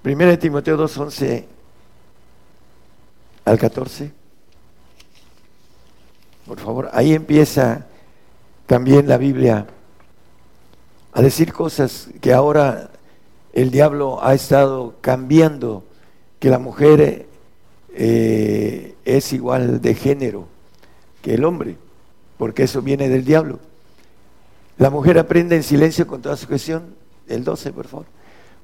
Primera 0.00 0.30
de 0.30 0.38
Timoteo 0.38 0.78
2, 0.78 0.98
11 0.98 1.57
al 3.48 3.58
14. 3.58 4.12
Por 6.46 6.60
favor, 6.60 6.90
ahí 6.92 7.14
empieza 7.14 7.86
también 8.66 9.08
la 9.08 9.16
Biblia 9.16 9.66
a 11.12 11.22
decir 11.22 11.52
cosas 11.52 12.08
que 12.20 12.32
ahora 12.32 12.90
el 13.52 13.70
diablo 13.70 14.22
ha 14.22 14.34
estado 14.34 14.96
cambiando, 15.00 15.84
que 16.38 16.50
la 16.50 16.58
mujer 16.58 17.26
eh, 17.94 18.94
es 19.04 19.32
igual 19.32 19.80
de 19.80 19.94
género 19.94 20.46
que 21.22 21.34
el 21.34 21.44
hombre, 21.44 21.76
porque 22.36 22.64
eso 22.64 22.82
viene 22.82 23.08
del 23.08 23.24
diablo. 23.24 23.58
La 24.76 24.90
mujer 24.90 25.18
aprende 25.18 25.56
en 25.56 25.62
silencio 25.62 26.06
con 26.06 26.22
toda 26.22 26.36
su 26.36 26.46
gestión, 26.46 26.94
el 27.26 27.44
12, 27.44 27.72
por 27.72 27.86
favor. 27.88 28.06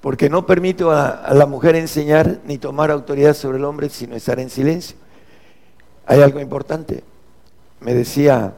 Porque 0.05 0.29
no 0.29 0.45
permito 0.45 0.91
a, 0.91 1.33
la 1.33 1.47
mujer 1.47 1.77
enseñar 1.77 2.41
ni 2.45 2.59
tomar 2.59 2.91
autoridad 2.91 3.33
sobre 3.33 3.57
el 3.57 3.65
hombre, 3.65 3.89
sino 3.89 4.15
estar 4.15 4.39
en 4.39 4.51
silencio. 4.51 4.99
Hay 6.05 6.21
algo 6.21 6.41
importante. 6.41 7.03
Me 7.81 7.95
decía 7.95 8.53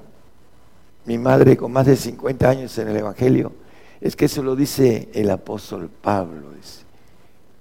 mi 1.05 1.19
madre 1.19 1.57
con 1.57 1.71
más 1.71 1.87
de 1.87 1.95
50 1.95 2.51
años 2.51 2.77
en 2.79 2.89
el 2.89 2.97
Evangelio, 2.97 3.53
es 4.01 4.17
que 4.17 4.25
eso 4.25 4.43
lo 4.43 4.57
dice 4.57 5.09
el 5.15 5.31
apóstol 5.31 5.89
Pablo. 5.89 6.49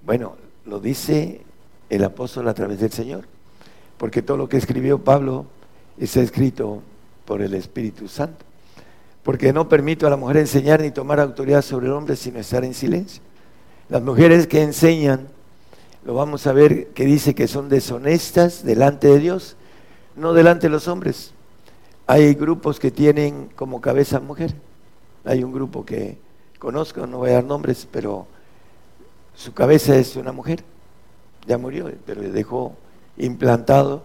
Bueno, 0.04 0.36
lo 0.64 0.80
dice 0.80 1.42
el 1.88 2.02
apóstol 2.02 2.48
a 2.48 2.54
través 2.54 2.80
del 2.80 2.90
Señor, 2.90 3.22
porque 3.98 4.20
todo 4.20 4.36
lo 4.36 4.48
que 4.48 4.56
escribió 4.56 4.98
Pablo 4.98 5.46
está 5.96 6.22
escrito 6.22 6.82
por 7.24 7.40
el 7.40 7.54
Espíritu 7.54 8.08
Santo. 8.08 8.44
Porque 9.22 9.52
no 9.52 9.68
permito 9.68 10.08
a 10.08 10.10
la 10.10 10.16
mujer 10.16 10.38
enseñar 10.38 10.80
ni 10.80 10.90
tomar 10.90 11.20
autoridad 11.20 11.62
sobre 11.62 11.86
el 11.86 11.92
hombre, 11.92 12.16
sino 12.16 12.40
estar 12.40 12.64
en 12.64 12.74
silencio. 12.74 13.22
Las 13.88 14.02
mujeres 14.02 14.48
que 14.48 14.62
enseñan, 14.62 15.28
lo 16.04 16.14
vamos 16.14 16.48
a 16.48 16.52
ver 16.52 16.88
que 16.88 17.04
dice 17.04 17.36
que 17.36 17.46
son 17.46 17.68
deshonestas 17.68 18.64
delante 18.64 19.06
de 19.06 19.20
Dios, 19.20 19.56
no 20.16 20.32
delante 20.32 20.66
de 20.66 20.70
los 20.72 20.88
hombres. 20.88 21.32
Hay 22.08 22.34
grupos 22.34 22.80
que 22.80 22.90
tienen 22.90 23.48
como 23.54 23.80
cabeza 23.80 24.18
mujer. 24.18 24.54
Hay 25.24 25.44
un 25.44 25.52
grupo 25.52 25.84
que 25.84 26.18
conozco, 26.58 27.06
no 27.06 27.18
voy 27.18 27.30
a 27.30 27.34
dar 27.34 27.44
nombres, 27.44 27.86
pero 27.88 28.26
su 29.36 29.54
cabeza 29.54 29.96
es 29.96 30.16
una 30.16 30.32
mujer. 30.32 30.64
Ya 31.46 31.56
murió, 31.56 31.88
pero 32.04 32.22
dejó 32.22 32.74
implantado 33.16 34.02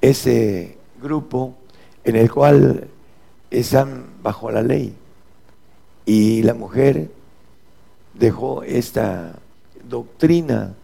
ese 0.00 0.78
grupo 1.02 1.56
en 2.04 2.14
el 2.14 2.30
cual 2.30 2.86
están 3.50 4.04
bajo 4.22 4.52
la 4.52 4.62
ley. 4.62 4.94
Y 6.06 6.44
la 6.44 6.54
mujer 6.54 7.10
dejó 8.14 8.62
esta 8.62 9.34
doctrina 9.88 10.74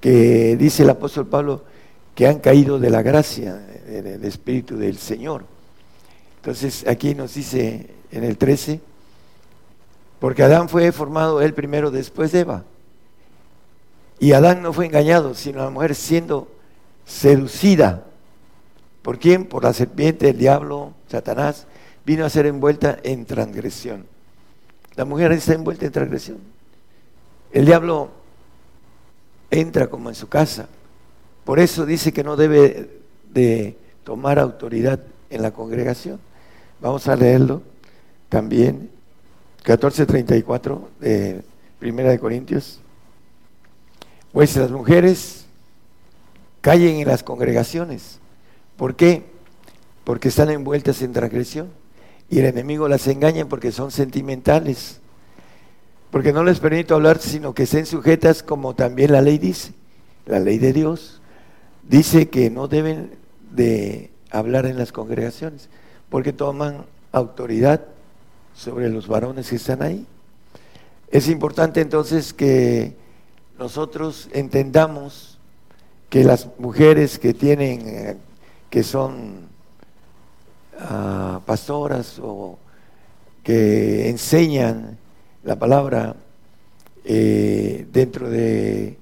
que 0.00 0.56
dice 0.56 0.82
el 0.82 0.90
apóstol 0.90 1.26
Pablo 1.26 1.64
que 2.14 2.26
han 2.26 2.38
caído 2.38 2.78
de 2.78 2.90
la 2.90 3.02
gracia 3.02 3.54
del 3.56 4.24
Espíritu 4.24 4.76
del 4.76 4.98
Señor. 4.98 5.44
Entonces 6.36 6.86
aquí 6.86 7.14
nos 7.14 7.34
dice 7.34 7.90
en 8.10 8.24
el 8.24 8.38
13, 8.38 8.80
porque 10.18 10.42
Adán 10.42 10.68
fue 10.68 10.90
formado 10.92 11.40
él 11.40 11.54
primero 11.54 11.90
después 11.90 12.32
de 12.32 12.40
Eva. 12.40 12.64
Y 14.18 14.32
Adán 14.32 14.62
no 14.62 14.72
fue 14.72 14.86
engañado, 14.86 15.34
sino 15.34 15.62
la 15.62 15.70
mujer 15.70 15.94
siendo 15.94 16.48
seducida. 17.06 18.04
¿Por 19.02 19.18
quién? 19.18 19.44
Por 19.44 19.62
la 19.62 19.72
serpiente, 19.72 20.30
el 20.30 20.38
diablo, 20.38 20.92
Satanás, 21.08 21.66
vino 22.04 22.24
a 22.24 22.30
ser 22.30 22.46
envuelta 22.46 22.98
en 23.04 23.24
transgresión. 23.26 24.06
La 24.98 25.04
mujer 25.04 25.30
está 25.30 25.54
envuelta 25.54 25.86
en 25.86 25.92
transgresión. 25.92 26.38
El 27.52 27.66
diablo 27.66 28.10
entra 29.48 29.86
como 29.86 30.08
en 30.08 30.16
su 30.16 30.28
casa. 30.28 30.68
Por 31.44 31.60
eso 31.60 31.86
dice 31.86 32.12
que 32.12 32.24
no 32.24 32.34
debe 32.34 32.98
de 33.30 33.78
tomar 34.02 34.40
autoridad 34.40 34.98
en 35.30 35.42
la 35.42 35.52
congregación. 35.52 36.18
Vamos 36.80 37.06
a 37.06 37.14
leerlo 37.14 37.62
también 38.28 38.90
14:34 39.62 40.88
de 40.98 41.42
Primera 41.78 42.10
de 42.10 42.18
Corintios. 42.18 42.80
Vuestras 44.32 44.68
mujeres 44.72 45.46
callen 46.60 46.96
en 46.96 47.06
las 47.06 47.22
congregaciones. 47.22 48.18
¿Por 48.76 48.96
qué? 48.96 49.22
Porque 50.02 50.26
están 50.26 50.50
envueltas 50.50 51.00
en 51.02 51.12
transgresión. 51.12 51.68
Y 52.30 52.40
el 52.40 52.46
enemigo 52.46 52.88
las 52.88 53.06
engaña 53.06 53.46
porque 53.46 53.72
son 53.72 53.90
sentimentales. 53.90 55.00
Porque 56.10 56.32
no 56.32 56.44
les 56.44 56.60
permito 56.60 56.94
hablar, 56.94 57.18
sino 57.18 57.54
que 57.54 57.64
estén 57.64 57.86
sujetas 57.86 58.42
como 58.42 58.74
también 58.74 59.12
la 59.12 59.22
ley 59.22 59.38
dice. 59.38 59.72
La 60.26 60.40
ley 60.40 60.58
de 60.58 60.72
Dios 60.72 61.20
dice 61.88 62.28
que 62.28 62.50
no 62.50 62.68
deben 62.68 63.12
de 63.52 64.10
hablar 64.30 64.66
en 64.66 64.76
las 64.76 64.92
congregaciones, 64.92 65.68
porque 66.10 66.32
toman 66.32 66.84
autoridad 67.12 67.82
sobre 68.54 68.90
los 68.90 69.08
varones 69.08 69.48
que 69.48 69.56
están 69.56 69.82
ahí. 69.82 70.06
Es 71.10 71.28
importante 71.28 71.80
entonces 71.80 72.34
que 72.34 72.94
nosotros 73.58 74.28
entendamos 74.32 75.38
que 76.10 76.24
las 76.24 76.48
mujeres 76.58 77.18
que 77.18 77.34
tienen, 77.34 77.88
eh, 77.88 78.16
que 78.70 78.82
son 78.82 79.47
ah, 80.78 81.40
pastoras 81.44 82.18
o 82.22 82.58
que 83.42 84.08
enseñan 84.08 84.98
la 85.44 85.56
palabra 85.56 86.16
eh, 87.04 87.86
dentro 87.92 88.28
de 88.28 88.98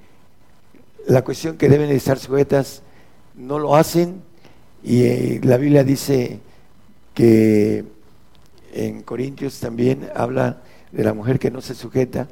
la 1.06 1.22
cuestión 1.22 1.56
que 1.56 1.68
deben 1.68 1.90
estar 1.90 2.18
sujetas, 2.18 2.82
no 3.34 3.58
lo 3.58 3.76
hacen 3.76 4.22
y 4.82 5.02
eh, 5.02 5.40
la 5.42 5.56
Biblia 5.56 5.82
dice 5.82 6.38
que 7.14 7.84
en 8.72 9.02
Corintios 9.02 9.58
también 9.58 10.08
habla 10.14 10.62
de 10.92 11.02
la 11.02 11.14
mujer 11.14 11.38
que 11.38 11.50
no 11.50 11.60
se 11.60 11.74
sujeta, 11.74 12.28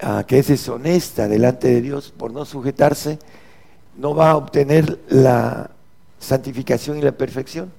a 0.00 0.24
que 0.24 0.38
es 0.38 0.48
deshonesta 0.48 1.28
delante 1.28 1.68
de 1.68 1.82
Dios 1.82 2.12
por 2.16 2.32
no 2.32 2.44
sujetarse, 2.44 3.18
no 3.96 4.14
va 4.14 4.30
a 4.30 4.36
obtener 4.36 4.98
la 5.08 5.70
santificación 6.18 6.98
y 6.98 7.02
la 7.02 7.12
perfección. 7.12 7.70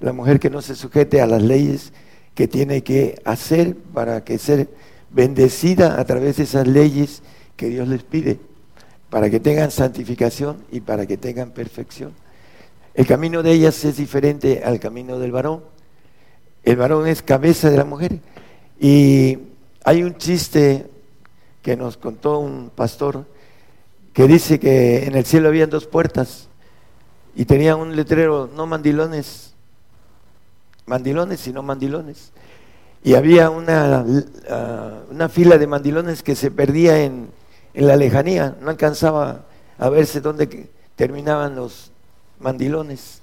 La 0.00 0.12
mujer 0.12 0.40
que 0.40 0.50
no 0.50 0.62
se 0.62 0.74
sujete 0.74 1.20
a 1.20 1.26
las 1.26 1.42
leyes 1.42 1.92
que 2.34 2.48
tiene 2.48 2.82
que 2.82 3.20
hacer 3.24 3.76
para 3.76 4.24
que 4.24 4.38
ser 4.38 4.68
bendecida 5.10 5.98
a 5.98 6.04
través 6.04 6.36
de 6.36 6.44
esas 6.44 6.66
leyes 6.66 7.22
que 7.56 7.68
Dios 7.68 7.88
les 7.88 8.02
pide, 8.02 8.38
para 9.08 9.30
que 9.30 9.40
tengan 9.40 9.70
santificación 9.70 10.58
y 10.70 10.80
para 10.80 11.06
que 11.06 11.16
tengan 11.16 11.50
perfección. 11.50 12.12
El 12.94 13.06
camino 13.06 13.42
de 13.42 13.52
ellas 13.52 13.84
es 13.84 13.96
diferente 13.96 14.62
al 14.64 14.80
camino 14.80 15.18
del 15.18 15.32
varón 15.32 15.62
el 16.66 16.74
varón 16.74 17.06
es 17.06 17.22
cabeza 17.22 17.70
de 17.70 17.76
la 17.76 17.84
mujer. 17.84 18.18
Y 18.80 19.38
hay 19.84 20.02
un 20.02 20.16
chiste 20.16 20.90
que 21.62 21.76
nos 21.76 21.96
contó 21.96 22.40
un 22.40 22.70
pastor 22.74 23.24
que 24.12 24.26
dice 24.26 24.58
que 24.58 25.04
en 25.04 25.14
el 25.14 25.24
cielo 25.24 25.48
habían 25.48 25.70
dos 25.70 25.86
puertas 25.86 26.48
y 27.36 27.44
tenía 27.44 27.76
un 27.76 27.94
letrero, 27.94 28.50
no 28.52 28.66
mandilones, 28.66 29.54
mandilones, 30.86 31.40
sino 31.40 31.62
mandilones. 31.62 32.32
Y 33.04 33.14
había 33.14 33.50
una, 33.50 34.04
ah, 34.48 35.00
una 35.10 35.28
fila 35.28 35.58
de 35.58 35.66
mandilones 35.66 36.22
que 36.22 36.34
se 36.34 36.50
perdía 36.50 37.04
en, 37.04 37.28
en 37.74 37.86
la 37.86 37.96
lejanía, 37.96 38.56
no 38.60 38.70
alcanzaba 38.70 39.44
a 39.78 39.88
verse 39.90 40.20
dónde 40.20 40.70
terminaban 40.96 41.54
los 41.54 41.92
mandilones. 42.40 43.20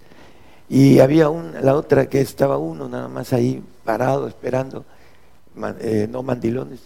Y 0.69 0.99
había 0.99 1.30
una, 1.30 1.62
la 1.62 1.76
otra 1.76 2.08
que 2.08 2.21
estaba 2.21 2.58
uno 2.58 2.88
nada 2.88 3.08
más 3.08 3.34
ahí 3.34 3.63
parado 3.84 4.28
esperando, 4.28 4.86
eh, 5.80 6.08
no 6.10 6.23
mandilones. 6.23 6.80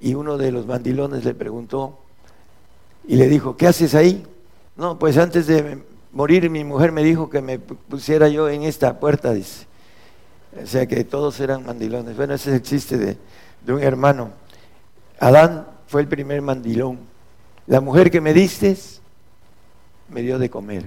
Y 0.00 0.14
uno 0.14 0.36
de 0.36 0.50
los 0.50 0.66
mandilones 0.66 1.24
le 1.24 1.34
preguntó 1.34 1.98
y 3.06 3.16
le 3.16 3.28
dijo, 3.28 3.56
¿qué 3.56 3.68
haces 3.68 3.94
ahí? 3.94 4.24
No, 4.76 4.98
pues 4.98 5.16
antes 5.18 5.46
de 5.46 5.82
morir 6.12 6.50
mi 6.50 6.64
mujer 6.64 6.92
me 6.92 7.04
dijo 7.04 7.30
que 7.30 7.40
me 7.40 7.58
pusiera 7.58 8.28
yo 8.28 8.48
en 8.48 8.62
esta 8.62 8.98
puerta, 8.98 9.32
dice. 9.32 9.66
O 10.60 10.66
sea 10.66 10.86
que 10.86 11.04
todos 11.04 11.38
eran 11.40 11.64
mandilones. 11.64 12.16
Bueno, 12.16 12.34
ese 12.34 12.50
es 12.50 12.56
el 12.56 12.62
chiste 12.62 12.98
de, 12.98 13.16
de 13.64 13.72
un 13.72 13.82
hermano. 13.82 14.30
Adán 15.18 15.66
fue 15.86 16.02
el 16.02 16.08
primer 16.08 16.42
mandilón. 16.42 16.98
La 17.66 17.80
mujer 17.80 18.10
que 18.10 18.20
me 18.20 18.34
diste 18.34 18.76
me 20.08 20.22
dio 20.22 20.38
de 20.38 20.50
comer 20.50 20.84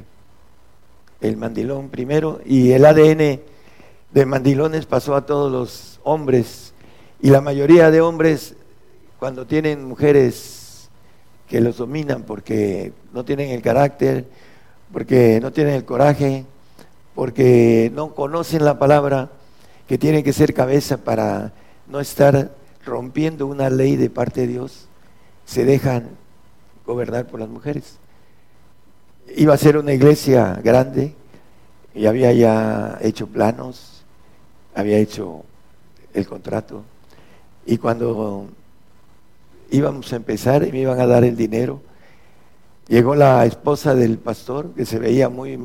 el 1.21 1.38
mandilón 1.38 1.89
primero, 1.89 2.39
y 2.45 2.71
el 2.71 2.86
ADN 2.86 3.39
de 4.12 4.25
mandilones 4.25 4.86
pasó 4.86 5.15
a 5.15 5.25
todos 5.25 5.51
los 5.51 5.99
hombres. 6.04 6.73
Y 7.21 7.30
la 7.30 7.41
mayoría 7.41 7.89
de 7.91 8.01
hombres, 8.01 8.56
cuando 9.19 9.47
tienen 9.47 9.86
mujeres 9.86 10.89
que 11.47 11.62
los 11.62 11.78
dominan 11.78 12.23
porque 12.23 12.93
no 13.13 13.23
tienen 13.23 13.49
el 13.49 13.62
carácter, 13.62 14.25
porque 14.91 15.39
no 15.41 15.51
tienen 15.51 15.75
el 15.75 15.86
coraje, 15.86 16.45
porque 17.13 17.91
no 17.93 18.13
conocen 18.13 18.65
la 18.65 18.78
palabra 18.78 19.30
que 19.87 19.97
tiene 19.97 20.23
que 20.23 20.33
ser 20.33 20.53
cabeza 20.53 20.97
para 20.97 21.53
no 21.87 21.99
estar 21.99 22.51
rompiendo 22.85 23.47
una 23.47 23.69
ley 23.69 23.95
de 23.95 24.09
parte 24.09 24.41
de 24.41 24.47
Dios, 24.47 24.87
se 25.45 25.65
dejan 25.65 26.09
gobernar 26.85 27.27
por 27.27 27.39
las 27.39 27.49
mujeres. 27.49 27.97
Iba 29.35 29.53
a 29.53 29.57
ser 29.57 29.77
una 29.77 29.93
iglesia 29.93 30.59
grande 30.63 31.13
y 31.93 32.05
había 32.05 32.31
ya 32.33 32.97
hecho 33.01 33.27
planos, 33.27 34.03
había 34.73 34.97
hecho 34.97 35.43
el 36.13 36.27
contrato. 36.27 36.83
Y 37.65 37.77
cuando 37.77 38.47
íbamos 39.71 40.11
a 40.13 40.15
empezar 40.15 40.67
y 40.67 40.71
me 40.71 40.79
iban 40.79 40.99
a 40.99 41.07
dar 41.07 41.23
el 41.23 41.35
dinero, 41.35 41.81
llegó 42.87 43.15
la 43.15 43.45
esposa 43.45 43.95
del 43.95 44.17
pastor 44.17 44.71
que 44.75 44.85
se 44.85 44.99
veía 44.99 45.29
muy, 45.29 45.57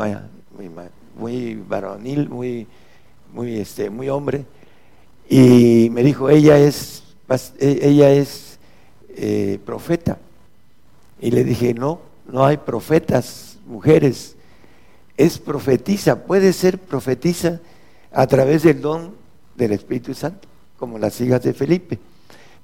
muy, 1.16 1.54
varonil, 1.68 2.28
muy, 2.28 2.66
muy, 3.32 3.58
este, 3.58 3.90
muy 3.90 4.08
hombre, 4.08 4.44
y 5.28 5.88
me 5.90 6.02
dijo, 6.02 6.28
ella 6.28 6.58
es, 6.58 7.04
e, 7.58 7.78
ella 7.82 8.10
es 8.10 8.58
eh, 9.10 9.58
profeta. 9.64 10.18
Y 11.20 11.30
le 11.30 11.44
dije, 11.44 11.74
no, 11.74 12.00
no 12.26 12.44
hay 12.44 12.56
profetas, 12.56 13.58
mujeres, 13.66 14.36
es 15.16 15.38
profetiza, 15.38 16.24
puede 16.24 16.52
ser 16.52 16.78
profetiza 16.78 17.60
a 18.12 18.26
través 18.26 18.62
del 18.62 18.80
don 18.80 19.14
del 19.54 19.72
Espíritu 19.72 20.14
Santo, 20.14 20.48
como 20.78 20.98
las 20.98 21.20
hijas 21.20 21.42
de 21.42 21.52
Felipe, 21.52 21.98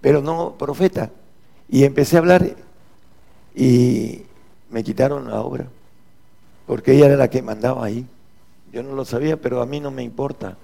pero 0.01 0.23
no 0.23 0.57
profeta. 0.59 1.11
Y 1.69 1.85
empecé 1.85 2.17
a 2.17 2.21
hablar 2.21 2.57
y 3.55 4.23
me 4.71 4.83
quitaron 4.83 5.29
la 5.31 5.41
obra, 5.41 5.67
porque 6.67 6.93
ella 6.93 7.07
era 7.07 7.17
la 7.17 7.29
que 7.29 7.43
mandaba 7.43 7.85
ahí. 7.85 8.07
Yo 8.77 8.83
no 8.83 8.95
lo 8.95 9.07
sabía, 9.07 9.41
pero 9.41 9.63
a 9.63 9.67
mí 9.67 9.81
no 9.81 9.91
me 9.91 10.03
importa, 10.03 10.59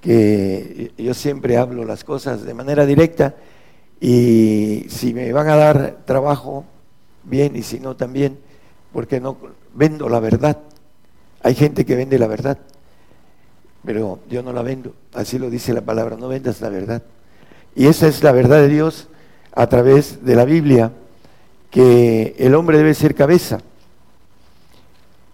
que 0.00 0.92
yo 0.96 1.12
siempre 1.12 1.58
hablo 1.58 1.84
las 1.84 2.02
cosas 2.02 2.42
de 2.42 2.54
manera 2.54 2.86
directa 2.86 3.34
y 4.00 4.86
si 4.88 5.12
me 5.12 5.30
van 5.34 5.46
a 5.50 5.56
dar 5.56 5.98
trabajo, 6.06 6.64
bien, 7.24 7.54
y 7.54 7.62
si 7.62 7.80
no 7.80 7.96
también, 7.96 8.38
porque 8.94 9.20
no 9.20 9.36
vendo 9.74 10.08
la 10.08 10.20
verdad. 10.20 10.56
Hay 11.42 11.54
gente 11.54 11.84
que 11.84 11.96
vende 11.96 12.18
la 12.18 12.28
verdad, 12.28 12.56
pero 13.84 14.20
yo 14.30 14.42
no 14.42 14.54
la 14.54 14.62
vendo. 14.62 14.94
Así 15.12 15.38
lo 15.38 15.50
dice 15.50 15.74
la 15.74 15.82
palabra, 15.82 16.16
no 16.16 16.28
vendas 16.28 16.62
la 16.62 16.70
verdad. 16.70 17.02
Y 17.76 17.88
esa 17.88 18.08
es 18.08 18.22
la 18.22 18.32
verdad 18.32 18.62
de 18.62 18.68
Dios 18.68 19.08
a 19.52 19.66
través 19.66 20.24
de 20.24 20.34
la 20.34 20.46
Biblia, 20.46 20.92
que 21.70 22.34
el 22.38 22.54
hombre 22.54 22.78
debe 22.78 22.94
ser 22.94 23.14
cabeza. 23.14 23.60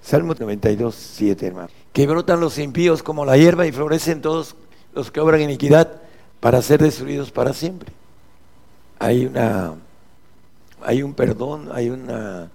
Salmo 0.03 0.35
92, 0.37 0.93
7, 0.93 1.47
hermano. 1.47 1.84
Que 1.95 2.07
brotan 2.07 2.41
los 2.41 2.59
impíos 2.59 3.03
como 3.03 3.25
la 3.25 3.39
hierba 3.39 3.67
y 3.67 3.73
florecen 3.73 4.21
todos 4.21 4.57
los 4.93 5.11
que 5.11 5.21
obran 5.21 5.41
iniquidad 5.41 6.03
para 6.41 6.61
ser 6.61 6.83
destruidos 6.83 7.31
para 7.31 7.55
siempre. 7.55 7.91
Hay 8.99 9.25
una, 9.25 9.75
hay 10.83 11.03
un 11.03 11.15
perdón, 11.15 11.71
hay 11.73 11.89
una, 11.89 12.51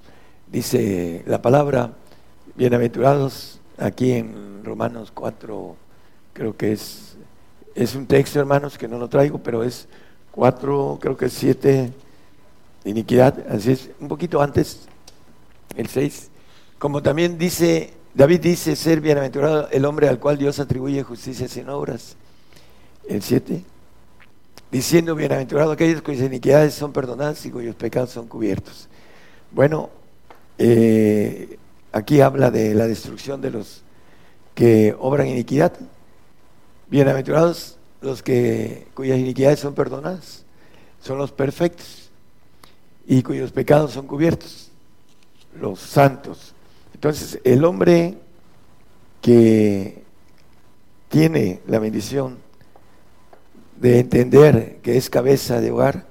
dice 0.51 1.23
la 1.25 1.41
palabra, 1.41 1.93
bienaventurados, 2.55 3.59
aquí 3.77 4.11
en 4.11 4.63
Romanos 4.63 5.11
4, 5.13 5.75
creo 6.33 6.55
que 6.55 6.73
es, 6.73 7.17
es 7.75 7.95
un 7.95 8.05
texto, 8.05 8.39
hermanos, 8.39 8.77
que 8.77 8.87
no 8.87 8.99
lo 8.99 9.07
traigo, 9.07 9.39
pero 9.39 9.63
es 9.63 9.87
4, 10.31 10.99
creo 11.01 11.17
que 11.17 11.25
es 11.25 11.33
7, 11.33 11.91
iniquidad, 12.85 13.43
así 13.49 13.71
es, 13.71 13.89
un 13.99 14.07
poquito 14.07 14.41
antes, 14.41 14.87
el 15.75 15.87
6, 15.87 16.29
como 16.77 17.01
también 17.01 17.37
dice, 17.37 17.93
David 18.19 18.41
dice 18.41 18.75
ser 18.75 18.99
bienaventurado 18.99 19.69
el 19.71 19.85
hombre 19.85 20.09
al 20.09 20.19
cual 20.19 20.37
Dios 20.37 20.59
atribuye 20.59 21.03
justicia 21.03 21.47
sin 21.47 21.69
obras, 21.69 22.17
el 23.07 23.21
7, 23.21 23.63
diciendo 24.69 25.15
bienaventurado 25.15 25.71
aquellos 25.71 26.01
cuyas 26.01 26.25
iniquidades 26.25 26.73
son 26.73 26.91
perdonadas 26.91 27.45
y 27.45 27.49
cuyos 27.49 27.77
pecados 27.77 28.09
son 28.09 28.27
cubiertos. 28.27 28.89
Bueno, 29.51 29.89
eh, 30.57 31.57
aquí 31.93 32.19
habla 32.19 32.51
de 32.51 32.75
la 32.75 32.87
destrucción 32.87 33.39
de 33.39 33.51
los 33.51 33.83
que 34.53 34.93
obran 34.99 35.27
iniquidad. 35.27 35.71
Bienaventurados 36.89 37.77
los 38.01 38.21
que 38.21 38.89
cuyas 38.95 39.17
iniquidades 39.17 39.61
son 39.61 39.75
perdonadas, 39.75 40.43
son 41.01 41.19
los 41.19 41.31
perfectos 41.31 42.09
y 43.07 43.23
cuyos 43.23 43.53
pecados 43.53 43.93
son 43.93 44.07
cubiertos, 44.07 44.71
los 45.57 45.79
santos. 45.79 46.53
Entonces, 46.99 47.39
el 47.45 47.63
hombre 47.63 48.17
que 49.21 50.03
tiene 51.07 51.61
la 51.65 51.79
bendición 51.79 52.39
de 53.79 53.99
entender 54.01 54.79
que 54.83 54.97
es 54.97 55.09
cabeza 55.09 55.61
de 55.61 55.71
hogar 55.71 56.07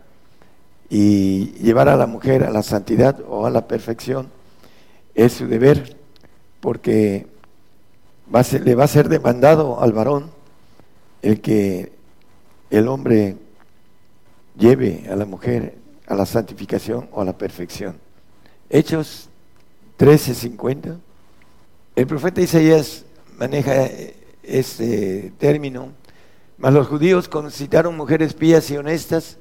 y 0.89 1.51
llevar 1.63 1.91
a 1.91 1.97
la 1.97 2.07
mujer 2.07 2.43
a 2.43 2.51
la 2.51 2.63
santidad 2.63 3.21
o 3.29 3.45
a 3.45 3.51
la 3.51 3.69
perfección, 3.69 4.31
es 5.15 5.35
su 5.35 5.47
deber, 5.47 5.95
porque 6.61 7.27
le 8.65 8.75
va 8.75 8.85
a 8.85 8.89
ser 8.89 9.11
demandado 9.11 9.83
al 9.83 9.93
varón 9.93 10.31
el 11.21 11.43
que 11.43 11.93
el 12.71 12.89
hombre 12.89 13.37
lleve 14.57 15.05
a 15.11 15.17
la 15.17 15.27
mujer 15.27 15.77
a 16.07 16.15
la 16.15 16.25
santificación 16.25 17.11
o 17.13 17.21
a 17.21 17.27
la 17.27 17.37
perfección. 17.37 17.99
Hechos 18.71 19.28
13:50. 19.99 20.99
El 21.97 22.07
profeta 22.07 22.41
Isaías 22.41 23.05
maneja 23.37 23.89
este 24.43 25.33
término, 25.39 25.93
mas 26.57 26.73
los 26.73 26.87
judíos 26.87 27.29
concitaron 27.29 27.97
mujeres 27.97 28.33
pías 28.33 28.71
y 28.71 28.77
honestas 28.77 29.37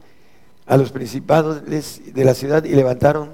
a 0.66 0.76
los 0.76 0.92
principados 0.92 1.62
de 1.66 2.26
la 2.26 2.34
ciudad 2.34 2.64
y 2.66 2.76
levantaron 2.76 3.30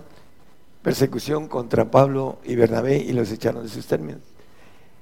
persecución 0.84 1.48
contra 1.48 1.90
Pablo 1.90 2.40
y 2.44 2.56
Bernabé 2.56 2.98
y 2.98 3.14
los 3.14 3.32
echaron 3.32 3.64
de 3.64 3.70
sus 3.70 3.88
términos. 3.88 4.22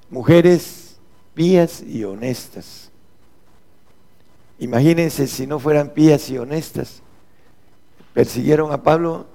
Mujeres 0.10 0.98
pías 1.34 1.82
y 1.82 2.04
honestas. 2.04 2.92
Imagínense 4.60 5.26
si 5.26 5.48
no 5.48 5.60
fueran 5.60 5.90
pías 5.90 6.30
y 6.30 6.38
honestas. 6.38 7.02
Persiguieron 8.14 8.72
a 8.72 8.84
Pablo 8.84 9.26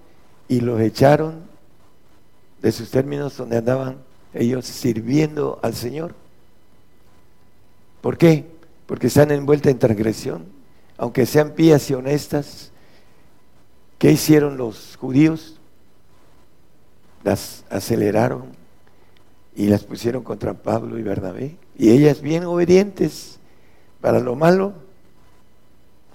y 0.49 0.61
los 0.61 0.81
echaron 0.81 1.56
de 2.67 2.73
sus 2.73 2.91
términos 2.91 3.37
donde 3.37 3.59
andaban 3.59 3.99
ellos 4.35 4.67
sirviendo 4.67 5.61
al 5.63 5.73
Señor. 5.73 6.17
¿Por 8.01 8.19
qué? 8.19 8.45
Porque 8.87 9.07
están 9.07 9.31
envueltas 9.31 9.71
en 9.71 9.79
transgresión. 9.79 10.47
Aunque 10.99 11.27
sean 11.27 11.53
pías 11.53 11.89
y 11.91 11.95
honestas, 11.95 12.73
¿qué 13.99 14.11
hicieron 14.11 14.57
los 14.57 14.97
judíos? 14.97 15.61
Las 17.23 17.63
aceleraron 17.71 18.47
y 19.55 19.69
las 19.69 19.85
pusieron 19.85 20.25
contra 20.25 20.55
Pablo 20.55 20.99
y 20.99 21.05
Bernabé. 21.05 21.57
Y 21.79 21.91
ellas 21.91 22.21
bien 22.21 22.47
obedientes 22.47 23.39
para 24.01 24.19
lo 24.19 24.35
malo 24.35 24.73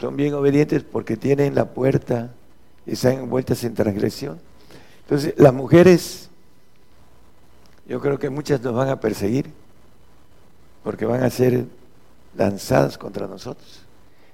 son 0.02 0.18
bien 0.18 0.34
obedientes 0.34 0.84
porque 0.84 1.16
tienen 1.16 1.56
la 1.56 1.70
puerta 1.70 2.34
y 2.86 2.92
están 2.92 3.20
envueltas 3.20 3.64
en 3.64 3.74
transgresión. 3.74 4.42
Entonces, 5.04 5.34
las 5.38 5.54
mujeres, 5.54 6.28
yo 7.92 8.00
creo 8.00 8.18
que 8.18 8.30
muchas 8.30 8.62
nos 8.62 8.74
van 8.74 8.88
a 8.88 9.02
perseguir 9.02 9.52
porque 10.82 11.06
van 11.06 11.24
a 11.24 11.30
ser 11.30 11.66
lanzadas 12.38 12.98
contra 12.98 13.28
nosotros. 13.28 13.82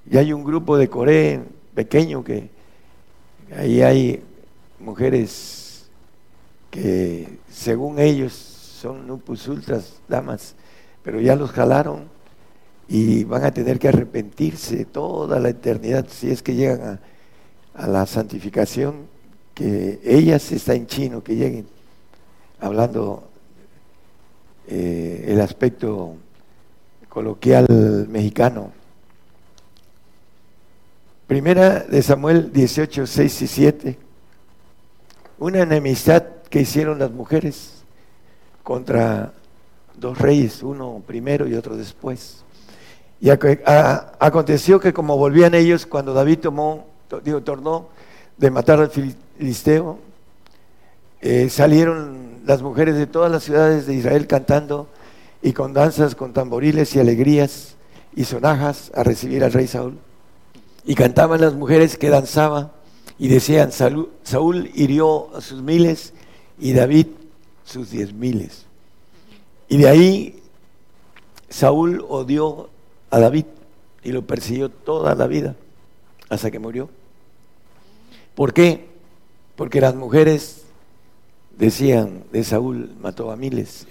Y 0.08 0.16
hay 0.16 0.32
un 0.32 0.44
grupo 0.44 0.78
de 0.78 0.88
Corea 0.88 1.44
pequeño 1.74 2.24
que 2.24 2.52
ahí 3.58 3.82
hay 3.82 4.24
mujeres 4.80 5.90
que 6.70 7.40
según 7.50 7.98
ellos 7.98 8.32
son 8.32 9.08
nupus 9.08 9.48
ultras, 9.48 10.02
damas, 10.08 10.54
pero 11.02 11.20
ya 11.20 11.36
los 11.36 11.50
jalaron 11.50 12.04
y 12.88 13.24
van 13.24 13.44
a 13.44 13.50
tener 13.50 13.80
que 13.80 13.88
arrepentirse 13.88 14.86
toda 14.86 15.40
la 15.40 15.50
eternidad 15.50 16.06
si 16.12 16.30
es 16.30 16.44
que 16.44 16.54
llegan 16.54 17.00
a, 17.74 17.88
la 17.88 18.06
santificación, 18.06 19.08
que 19.56 20.00
ellas 20.04 20.52
está 20.52 20.76
en 20.76 20.86
chino, 20.86 21.24
que 21.24 21.36
lleguen, 21.36 21.66
hablando 22.60 23.27
eh, 24.68 25.26
el 25.28 25.42
aspecto 25.42 26.16
coloquial 27.10 27.66
mexicano. 28.10 28.72
Primera 31.26 31.82
de 31.82 32.02
Samuel 32.02 32.52
18, 32.54 33.08
6 33.08 33.42
y 33.42 33.48
7. 33.48 33.98
Una 35.40 35.62
enemistad 35.62 36.24
que 36.50 36.62
hicieron 36.62 37.00
las 37.00 37.12
mujeres 37.12 37.84
contra 38.64 39.34
dos 39.96 40.18
reyes, 40.18 40.64
uno 40.64 41.02
primero 41.06 41.48
y 41.48 41.54
otro 41.56 41.76
después. 41.76 42.44
Y 43.20 43.30
aconteció 43.30 44.80
que 44.80 44.94
como 44.94 45.18
volvían 45.18 45.56
ellos, 45.56 45.86
cuando 45.86 46.14
David 46.14 46.40
tomó, 46.40 46.86
digo, 47.24 47.42
tornó 47.42 47.90
de 48.38 48.52
matar 48.52 48.80
al 48.80 48.90
filisteo, 48.90 50.00
eh, 51.22 51.50
salieron 51.50 52.42
las 52.46 52.62
mujeres 52.62 52.96
de 52.96 53.08
todas 53.08 53.32
las 53.32 53.44
ciudades 53.44 53.88
de 53.88 53.96
Israel 53.96 54.28
cantando 54.28 54.88
y 55.42 55.54
con 55.54 55.74
danzas, 55.74 56.16
con 56.16 56.34
tamboriles 56.34 56.96
y 56.96 57.00
alegrías 57.00 57.76
y 58.16 58.24
sonajas 58.24 58.92
a 58.96 59.04
recibir 59.04 59.44
al 59.44 59.54
rey 59.54 59.68
Saúl. 59.68 59.98
Y 60.86 60.96
cantaban 60.96 61.42
las 61.42 61.54
mujeres 61.54 61.98
que 61.98 62.10
danzaban 62.10 62.72
y 63.20 63.28
decían, 63.28 63.72
Saúl 63.72 64.72
hirió 64.74 65.36
a 65.36 65.42
sus 65.42 65.62
miles 65.62 66.14
y 66.60 66.74
David 66.74 67.08
sus 67.66 67.92
diez 67.92 68.14
miles. 68.14 68.66
Y 69.68 69.78
de 69.78 69.90
ahí 69.90 70.40
Saúl 71.50 72.06
odió 72.08 72.70
a 73.10 73.20
David 73.20 73.46
y 74.04 74.12
lo 74.12 74.26
persiguió 74.26 74.70
toda 74.70 75.16
la 75.16 75.28
vida 75.28 75.56
hasta 76.30 76.52
que 76.52 76.60
murió. 76.60 76.90
¿Por 78.36 78.54
qué? 78.54 78.88
Porque 79.56 79.82
las 79.82 79.96
mujeres 79.96 80.67
decían 81.58 82.24
de 82.32 82.44
Saúl 82.44 82.92
mató 83.02 83.32
a 83.32 83.36
miles 83.36 83.88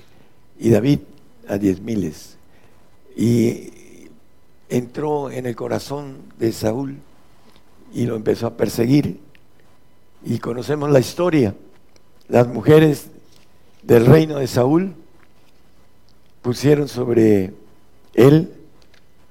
y 0.59 0.71
David 0.71 1.01
a 1.49 1.59
diez 1.59 1.81
miles. 1.81 2.37
Y 3.17 3.71
entró 4.69 5.31
en 5.31 5.47
el 5.47 5.57
corazón 5.57 6.19
de 6.39 6.53
Saúl 6.53 6.97
y 7.93 8.07
lo 8.07 8.17
empezó 8.17 8.47
a 8.47 8.57
perseguir. 8.57 9.21
Y 10.25 10.39
conocemos 10.39 10.91
la 10.91 11.01
historia. 11.01 11.55
Las 12.29 12.49
mujeres 12.49 13.09
del 13.83 14.07
reino 14.07 14.39
de 14.39 14.47
Saúl 14.47 14.95
pusieron 16.43 16.89
sobre 16.89 17.55
él 18.15 18.53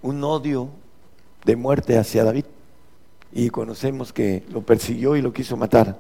un 0.02 0.24
odio 0.24 0.70
de 1.44 1.56
muerte 1.56 1.98
hacia 1.98 2.24
David. 2.24 2.46
Y 3.34 3.50
conocemos 3.50 4.14
que 4.14 4.44
lo 4.50 4.62
persiguió 4.62 5.16
y 5.18 5.22
lo 5.22 5.34
quiso 5.34 5.58
matar. 5.58 5.98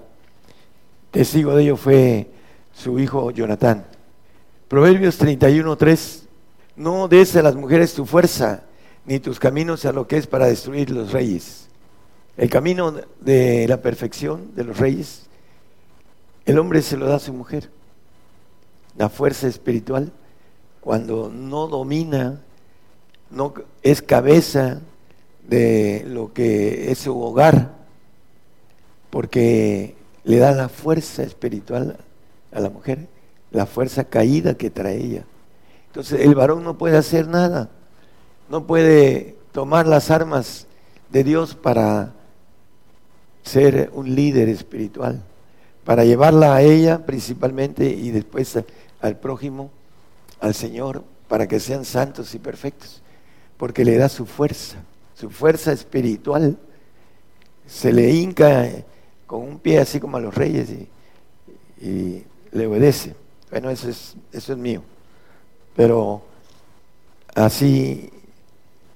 Testigo 1.15 1.55
de 1.55 1.63
ello 1.63 1.77
fue 1.77 2.27
su 2.73 2.99
hijo 2.99 3.31
Jonatán. 3.31 3.85
Proverbios 4.67 5.17
31.3 5.17 6.23
No 6.75 7.07
des 7.07 7.37
a 7.37 7.41
las 7.41 7.55
mujeres 7.55 7.93
tu 7.93 8.05
fuerza, 8.05 8.63
ni 9.05 9.21
tus 9.21 9.39
caminos 9.39 9.85
a 9.85 9.93
lo 9.93 10.09
que 10.09 10.17
es 10.17 10.27
para 10.27 10.47
destruir 10.47 10.91
los 10.91 11.13
reyes. 11.13 11.69
El 12.35 12.49
camino 12.49 12.93
de 13.21 13.65
la 13.65 13.81
perfección 13.81 14.53
de 14.57 14.65
los 14.65 14.77
reyes, 14.77 15.27
el 16.45 16.59
hombre 16.59 16.81
se 16.81 16.97
lo 16.97 17.07
da 17.07 17.15
a 17.15 17.19
su 17.19 17.31
mujer. 17.31 17.69
La 18.97 19.07
fuerza 19.07 19.47
espiritual, 19.47 20.11
cuando 20.81 21.31
no 21.33 21.67
domina, 21.67 22.41
no 23.31 23.53
es 23.83 24.01
cabeza 24.01 24.81
de 25.47 26.03
lo 26.09 26.33
que 26.33 26.91
es 26.91 26.97
su 26.97 27.17
hogar, 27.17 27.73
porque 29.09 29.94
le 30.25 30.37
da 30.37 30.51
la 30.51 30.69
fuerza 30.69 31.23
espiritual 31.23 31.97
a 32.51 32.59
la 32.59 32.69
mujer, 32.69 33.07
la 33.51 33.65
fuerza 33.65 34.03
caída 34.03 34.55
que 34.55 34.69
trae 34.69 34.97
ella. 34.97 35.23
Entonces 35.87 36.21
el 36.21 36.35
varón 36.35 36.63
no 36.63 36.77
puede 36.77 36.97
hacer 36.97 37.27
nada, 37.27 37.69
no 38.49 38.67
puede 38.67 39.37
tomar 39.51 39.87
las 39.87 40.11
armas 40.11 40.67
de 41.11 41.23
Dios 41.23 41.55
para 41.55 42.11
ser 43.43 43.91
un 43.93 44.13
líder 44.15 44.49
espiritual, 44.49 45.21
para 45.85 46.03
llevarla 46.03 46.55
a 46.55 46.61
ella 46.63 47.05
principalmente 47.05 47.87
y 47.87 48.09
después 48.09 48.57
al 48.99 49.19
prójimo, 49.19 49.69
al 50.41 50.55
Señor, 50.55 51.03
para 51.27 51.47
que 51.47 51.59
sean 51.59 51.85
santos 51.85 52.33
y 52.33 52.39
perfectos, 52.39 53.01
porque 53.57 53.85
le 53.85 53.97
da 53.97 54.09
su 54.09 54.25
fuerza, 54.25 54.77
su 55.13 55.29
fuerza 55.29 55.71
espiritual. 55.71 56.57
Se 57.67 57.93
le 57.93 58.11
hinca 58.11 58.67
con 59.27 59.41
un 59.41 59.59
pie 59.59 59.79
así 59.79 59.99
como 59.99 60.17
a 60.17 60.19
los 60.19 60.33
reyes 60.33 60.69
y, 61.81 62.23
le 62.51 62.67
obedece. 62.67 63.13
Bueno, 63.51 63.69
eso 63.69 63.89
es, 63.89 64.15
eso 64.31 64.53
es 64.53 64.57
mío. 64.57 64.81
Pero 65.75 66.21
así 67.35 68.09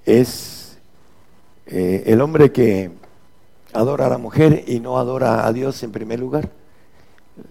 es 0.06 0.78
eh, 1.66 2.04
el 2.06 2.22
hombre 2.22 2.54
que 2.54 2.90
adora 3.74 4.06
a 4.06 4.10
la 4.10 4.18
mujer 4.18 4.64
y 4.66 4.80
no 4.80 4.98
adora 4.98 5.46
a 5.46 5.52
Dios 5.52 5.84
en 5.84 5.92
primer 5.92 6.20
lugar. 6.20 6.50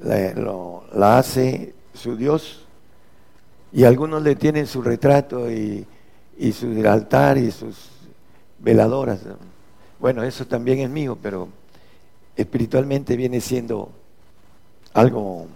La, 0.02 1.18
hace 1.18 1.74
su 1.92 2.16
Dios 2.16 2.66
y 3.72 3.84
algunos 3.84 4.22
le 4.22 4.34
tienen 4.34 4.66
su 4.66 4.82
retrato 4.82 5.50
y, 5.50 5.86
y 6.38 6.52
su 6.52 6.66
altar 6.88 7.36
y 7.36 7.50
sus 7.50 7.90
veladoras. 8.58 9.20
Bueno, 9.98 10.22
eso 10.22 10.46
también 10.46 10.80
es 10.80 10.90
mío, 10.90 11.18
pero 11.20 11.48
espiritualmente 12.38 13.16
viene 13.16 13.40
siendo 13.40 13.90
algo 14.94 15.48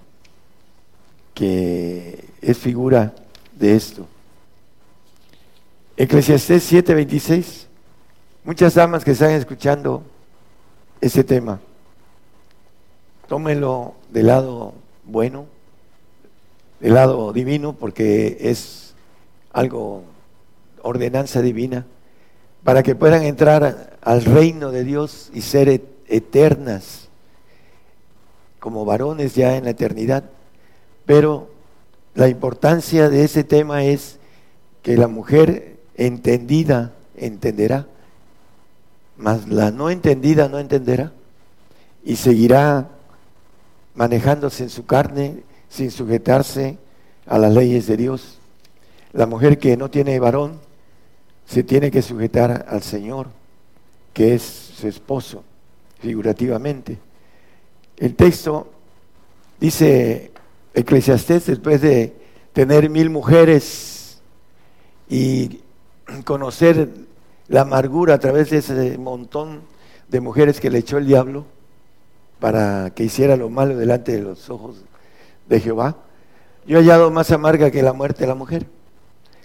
que 1.33 2.29
es 2.43 2.59
figura 2.59 3.15
de 3.57 3.77
esto. 3.77 4.07
Eclesiastés 5.97 6.71
7:26. 6.71 7.69
Muchas 8.45 8.75
damas 8.75 9.05
que 9.05 9.13
están 9.13 9.31
escuchando 9.31 10.03
este 11.01 11.23
tema, 11.23 11.61
tómenlo 13.29 13.95
del 14.11 14.27
lado 14.27 14.75
bueno, 15.05 15.47
del 16.81 16.95
lado 16.95 17.33
divino, 17.33 17.75
porque 17.75 18.39
es 18.41 18.95
algo, 19.53 20.03
ordenanza 20.83 21.41
divina, 21.41 21.87
para 22.65 22.83
que 22.83 22.97
puedan 22.97 23.23
entrar 23.23 23.97
al 24.01 24.25
reino 24.25 24.73
de 24.73 24.83
Dios 24.83 25.31
y 25.33 25.43
ser 25.43 25.69
eternas, 26.13 27.09
como 28.61 28.85
varones 28.85 29.35
ya 29.35 29.57
en 29.57 29.65
la 29.65 29.71
eternidad. 29.71 30.25
Pero 31.07 31.51
la 32.15 32.29
importancia 32.29 33.09
de 33.09 33.25
ese 33.25 33.45
tema 33.45 33.85
es 33.85 34.19
que 34.83 34.97
la 34.97 35.09
mujer 35.09 35.79
entendida 35.97 36.93
entenderá, 37.17 37.87
mas 39.17 39.49
la 39.49 39.71
no 39.71 39.91
entendida 39.91 40.49
no 40.49 40.59
entenderá 40.59 41.13
y 42.05 42.17
seguirá 42.17 42.89
manejándose 43.95 44.65
en 44.65 44.71
su 44.71 44.87
carne 44.87 45.43
sin 45.69 45.91
sujetarse 45.91 46.79
a 47.27 47.39
las 47.39 47.53
leyes 47.53 47.87
de 47.87 47.97
Dios. 47.97 48.39
La 49.13 49.27
mujer 49.27 49.59
que 49.59 49.77
no 49.77 49.91
tiene 49.91 50.19
varón 50.21 50.61
se 51.47 51.63
tiene 51.63 51.91
que 51.91 52.03
sujetar 52.03 52.67
al 52.69 52.83
Señor, 52.83 53.29
que 54.13 54.35
es 54.35 54.43
su 54.43 54.89
esposo 54.89 55.45
figurativamente. 56.03 56.99
El 57.97 58.17
texto 58.17 58.71
dice 59.61 60.33
Eclesiastés, 60.75 61.47
después 61.47 61.81
de 61.81 62.15
tener 62.53 62.91
mil 62.91 63.09
mujeres 63.09 64.21
y 65.09 65.61
conocer 66.25 66.89
la 67.49 67.63
amargura 67.63 68.15
a 68.15 68.19
través 68.19 68.51
de 68.51 68.59
ese 68.59 68.99
montón 68.99 69.61
de 70.09 70.21
mujeres 70.21 70.61
que 70.61 70.71
le 70.71 70.79
echó 70.79 70.99
el 70.99 71.07
diablo 71.07 71.45
para 72.41 72.91
que 72.91 73.05
hiciera 73.05 73.37
lo 73.37 73.49
malo 73.49 73.77
delante 73.77 74.13
de 74.13 74.23
los 74.23 74.51
ojos 74.51 74.85
de 75.49 75.61
Jehová, 75.61 75.97
yo 76.67 76.79
he 76.79 76.81
hallado 76.81 77.11
más 77.11 77.31
amarga 77.31 77.71
que 77.71 77.83
la 77.83 77.93
muerte 77.93 78.23
de 78.23 78.27
la 78.27 78.35
mujer, 78.35 78.67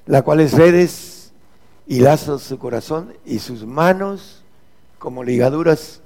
la 0.07 0.23
cual 0.23 0.39
es 0.39 0.53
redes 0.53 1.31
y 1.85 1.99
lazos 1.99 2.41
su 2.41 2.57
corazón 2.57 3.13
y 3.25 3.39
sus 3.39 3.65
manos 3.65 4.43
como 4.97 5.23
ligaduras 5.23 6.01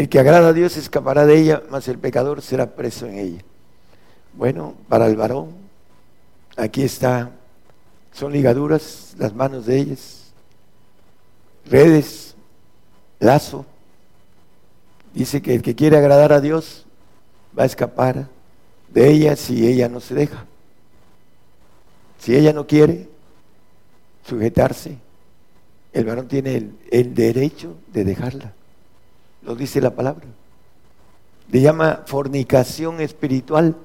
el 0.00 0.08
que 0.08 0.18
agrada 0.18 0.48
a 0.48 0.52
Dios 0.54 0.78
escapará 0.78 1.26
de 1.26 1.38
ella, 1.38 1.62
mas 1.68 1.86
el 1.86 1.98
pecador 1.98 2.40
será 2.40 2.74
preso 2.74 3.04
en 3.04 3.18
ella. 3.18 3.44
Bueno, 4.32 4.74
para 4.88 5.06
el 5.06 5.14
varón, 5.14 5.50
aquí 6.56 6.82
está, 6.84 7.32
son 8.10 8.32
ligaduras 8.32 9.14
las 9.18 9.34
manos 9.34 9.66
de 9.66 9.78
ellas, 9.78 10.32
redes, 11.66 12.34
lazo. 13.18 13.66
Dice 15.12 15.42
que 15.42 15.54
el 15.54 15.60
que 15.60 15.74
quiere 15.74 15.98
agradar 15.98 16.32
a 16.32 16.40
Dios 16.40 16.86
va 17.56 17.64
a 17.64 17.66
escapar 17.66 18.26
de 18.88 19.10
ella 19.10 19.36
si 19.36 19.66
ella 19.66 19.90
no 19.90 20.00
se 20.00 20.14
deja. 20.14 20.46
Si 22.18 22.34
ella 22.34 22.54
no 22.54 22.66
quiere 22.66 23.06
sujetarse, 24.26 24.96
el 25.92 26.06
varón 26.06 26.26
tiene 26.26 26.56
el, 26.56 26.78
el 26.90 27.14
derecho 27.14 27.76
de 27.92 28.04
dejarla 28.04 28.54
lo 29.42 29.54
dice 29.54 29.80
la 29.80 29.94
palabra. 29.94 30.26
Le 31.50 31.60
llama 31.60 32.02
fornicación 32.06 33.00
espiritual 33.00 33.76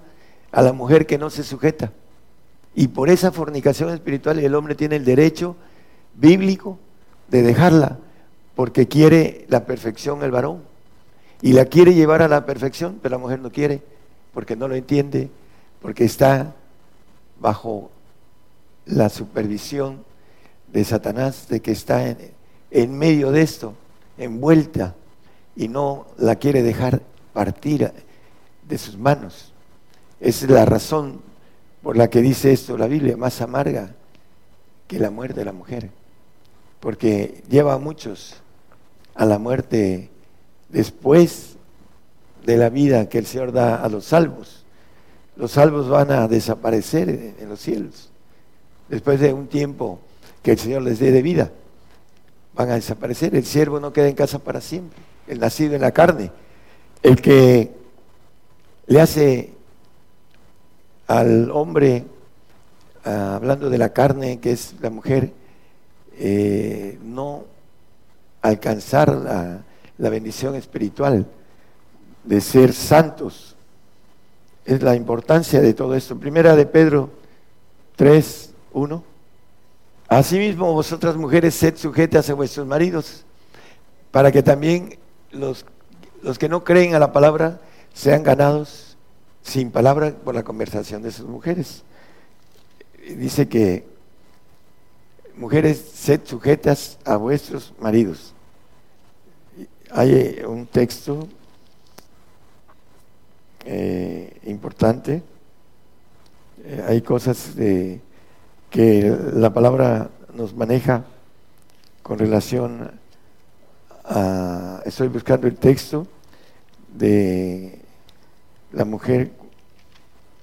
a 0.51 0.61
la 0.61 0.73
mujer 0.73 1.05
que 1.05 1.17
no 1.17 1.29
se 1.29 1.43
sujeta. 1.43 1.91
Y 2.75 2.89
por 2.89 3.09
esa 3.09 3.31
fornicación 3.31 3.89
espiritual 3.89 4.39
el 4.39 4.53
hombre 4.55 4.75
tiene 4.75 4.97
el 4.97 5.05
derecho 5.05 5.55
bíblico 6.15 6.77
de 7.29 7.41
dejarla, 7.41 7.99
porque 8.55 8.87
quiere 8.87 9.45
la 9.49 9.65
perfección 9.65 10.23
el 10.23 10.31
varón. 10.31 10.61
Y 11.41 11.53
la 11.53 11.65
quiere 11.65 11.93
llevar 11.93 12.21
a 12.21 12.27
la 12.27 12.45
perfección, 12.45 12.99
pero 13.01 13.15
la 13.15 13.21
mujer 13.21 13.39
no 13.39 13.51
quiere, 13.51 13.81
porque 14.33 14.55
no 14.55 14.67
lo 14.67 14.75
entiende, 14.75 15.29
porque 15.81 16.05
está 16.05 16.53
bajo 17.39 17.91
la 18.85 19.09
supervisión 19.09 20.03
de 20.71 20.83
Satanás, 20.83 21.47
de 21.47 21.61
que 21.61 21.71
está 21.71 22.07
en, 22.07 22.17
en 22.71 22.97
medio 22.97 23.31
de 23.31 23.41
esto, 23.41 23.73
envuelta 24.17 24.95
y 25.55 25.67
no 25.67 26.07
la 26.17 26.35
quiere 26.35 26.63
dejar 26.63 27.01
partir 27.33 27.91
de 28.67 28.77
sus 28.77 28.97
manos. 28.97 29.53
Esa 30.19 30.45
es 30.45 30.51
la 30.51 30.65
razón 30.65 31.21
por 31.81 31.97
la 31.97 32.09
que 32.09 32.21
dice 32.21 32.51
esto 32.51 32.77
la 32.77 32.87
Biblia, 32.87 33.17
más 33.17 33.41
amarga 33.41 33.93
que 34.87 34.99
la 34.99 35.11
muerte 35.11 35.39
de 35.39 35.45
la 35.45 35.51
mujer, 35.51 35.89
porque 36.79 37.43
lleva 37.49 37.73
a 37.73 37.77
muchos 37.77 38.35
a 39.13 39.25
la 39.25 39.39
muerte 39.39 40.09
después 40.69 41.55
de 42.45 42.57
la 42.57 42.69
vida 42.69 43.09
que 43.09 43.17
el 43.17 43.25
Señor 43.25 43.51
da 43.51 43.75
a 43.75 43.89
los 43.89 44.05
salvos. 44.05 44.65
Los 45.35 45.51
salvos 45.51 45.89
van 45.89 46.11
a 46.11 46.27
desaparecer 46.27 47.35
en 47.39 47.49
los 47.49 47.59
cielos, 47.59 48.09
después 48.89 49.19
de 49.19 49.33
un 49.33 49.47
tiempo 49.47 49.99
que 50.41 50.51
el 50.51 50.59
Señor 50.59 50.83
les 50.83 50.99
dé 50.99 51.11
de 51.11 51.21
vida. 51.21 51.51
Van 52.53 52.69
a 52.69 52.75
desaparecer, 52.75 53.35
el 53.35 53.45
siervo 53.45 53.79
no 53.79 53.91
queda 53.91 54.07
en 54.07 54.15
casa 54.15 54.39
para 54.39 54.61
siempre, 54.61 54.97
el 55.27 55.39
nacido 55.39 55.75
en 55.75 55.81
la 55.81 55.91
carne, 55.91 56.31
el 57.01 57.21
que 57.21 57.71
le 58.87 59.01
hace 59.01 59.53
al 61.07 61.51
hombre, 61.51 62.05
ah, 63.03 63.35
hablando 63.35 63.69
de 63.69 63.77
la 63.77 63.89
carne, 63.89 64.39
que 64.39 64.51
es 64.51 64.75
la 64.81 64.89
mujer, 64.89 65.31
eh, 66.17 66.97
no 67.03 67.45
alcanzar 68.41 69.09
la, 69.09 69.63
la 69.97 70.09
bendición 70.09 70.55
espiritual 70.55 71.25
de 72.23 72.41
ser 72.41 72.73
santos. 72.73 73.55
Es 74.65 74.81
la 74.81 74.95
importancia 74.95 75.61
de 75.61 75.73
todo 75.73 75.95
esto. 75.95 76.17
Primera 76.17 76.55
de 76.55 76.65
Pedro 76.65 77.09
3, 77.95 78.53
1. 78.73 79.03
Asimismo, 80.07 80.73
vosotras 80.73 81.15
mujeres, 81.15 81.55
sed 81.55 81.75
sujetas 81.77 82.29
a 82.29 82.33
vuestros 82.33 82.65
maridos, 82.65 83.25
para 84.11 84.31
que 84.31 84.43
también 84.43 84.97
los, 85.35 85.65
los 86.21 86.37
que 86.39 86.49
no 86.49 86.63
creen 86.63 86.95
a 86.95 86.99
la 86.99 87.11
palabra 87.11 87.59
sean 87.93 88.23
ganados 88.23 88.97
sin 89.43 89.71
palabra 89.71 90.11
por 90.11 90.35
la 90.35 90.43
conversación 90.43 91.01
de 91.01 91.11
sus 91.11 91.27
mujeres. 91.27 91.83
Dice 93.17 93.47
que 93.47 93.85
mujeres, 95.37 95.91
sed 95.93 96.21
sujetas 96.25 96.97
a 97.05 97.17
vuestros 97.17 97.73
maridos. 97.79 98.33
Hay 99.91 100.41
un 100.47 100.65
texto 100.65 101.27
eh, 103.65 104.39
importante, 104.45 105.21
eh, 106.63 106.85
hay 106.87 107.01
cosas 107.01 107.51
que 108.69 109.17
la 109.33 109.53
palabra 109.53 110.09
nos 110.33 110.53
maneja 110.53 111.05
con 112.01 112.19
relación 112.19 112.99
a, 114.07 114.81
estoy 114.85 115.07
buscando 115.07 115.47
el 115.47 115.55
texto 115.55 116.07
de 116.93 117.79
la 118.71 118.85
mujer 118.85 119.31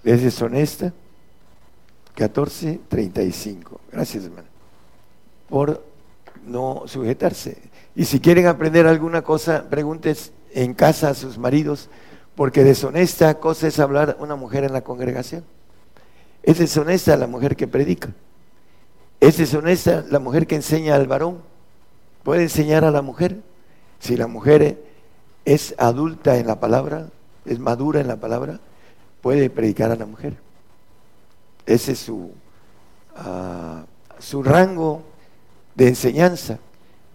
es 0.04 0.22
deshonesta, 0.22 0.92
14.35. 2.16 3.78
Gracias, 3.90 4.24
hermano. 4.24 4.48
Por 5.48 5.84
no 6.46 6.82
sujetarse. 6.86 7.58
Y 7.94 8.04
si 8.04 8.20
quieren 8.20 8.46
aprender 8.46 8.86
alguna 8.86 9.22
cosa, 9.22 9.68
preguntes 9.68 10.32
en 10.52 10.74
casa 10.74 11.10
a 11.10 11.14
sus 11.14 11.38
maridos, 11.38 11.88
porque 12.34 12.64
deshonesta 12.64 13.38
cosa 13.38 13.68
es 13.68 13.78
hablar 13.78 14.16
una 14.18 14.36
mujer 14.36 14.64
en 14.64 14.72
la 14.72 14.82
congregación. 14.82 15.44
Es 16.42 16.58
deshonesta 16.58 17.16
la 17.16 17.26
mujer 17.26 17.54
que 17.54 17.68
predica. 17.68 18.08
Es 19.20 19.36
deshonesta 19.36 20.04
la 20.10 20.18
mujer 20.18 20.46
que 20.46 20.56
enseña 20.56 20.96
al 20.96 21.06
varón. 21.06 21.38
Puede 22.24 22.42
enseñar 22.42 22.84
a 22.84 22.90
la 22.90 23.02
mujer. 23.02 23.36
Si 24.02 24.16
la 24.16 24.26
mujer 24.26 24.82
es 25.44 25.76
adulta 25.78 26.36
en 26.36 26.48
la 26.48 26.58
palabra, 26.58 27.06
es 27.46 27.60
madura 27.60 28.00
en 28.00 28.08
la 28.08 28.16
palabra, 28.16 28.58
puede 29.20 29.48
predicar 29.48 29.92
a 29.92 29.96
la 29.96 30.06
mujer. 30.06 30.34
Ese 31.66 31.92
es 31.92 32.00
su, 32.00 32.32
ah, 33.14 33.84
su 34.18 34.42
rango 34.42 35.02
de 35.76 35.86
enseñanza, 35.86 36.58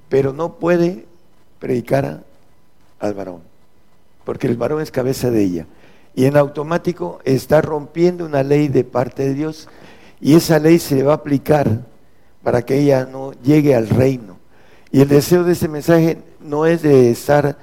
pero 0.07 0.31
no 0.31 0.53
puede 0.53 1.05
predicar 1.59 2.23
al 3.01 3.13
varón, 3.13 3.41
porque 4.23 4.47
el 4.47 4.55
varón 4.55 4.81
es 4.81 4.89
cabeza 4.89 5.29
de 5.29 5.43
ella. 5.43 5.65
Y 6.15 6.23
en 6.23 6.37
automático 6.37 7.19
está 7.25 7.61
rompiendo 7.61 8.25
una 8.25 8.43
ley 8.43 8.69
de 8.69 8.85
parte 8.85 9.27
de 9.27 9.33
Dios 9.33 9.67
y 10.21 10.35
esa 10.35 10.57
ley 10.57 10.79
se 10.79 10.95
le 10.95 11.03
va 11.03 11.11
a 11.11 11.17
aplicar 11.17 11.81
para 12.43 12.61
que 12.61 12.79
ella 12.79 13.05
no 13.05 13.33
llegue 13.43 13.75
al 13.75 13.89
reino. 13.89 14.36
Y 14.97 15.01
el 15.01 15.09
deseo 15.09 15.43
de 15.43 15.53
este 15.53 15.67
mensaje 15.67 16.17
no 16.39 16.65
es 16.65 16.81
de 16.81 17.11
estar 17.11 17.55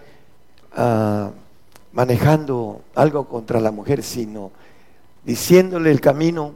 ah, 0.70 1.33
manejando 1.92 2.83
algo 2.94 3.27
contra 3.27 3.61
la 3.61 3.73
mujer, 3.73 4.05
sino 4.05 4.53
diciéndole 5.25 5.90
el 5.90 6.01
camino 6.01 6.55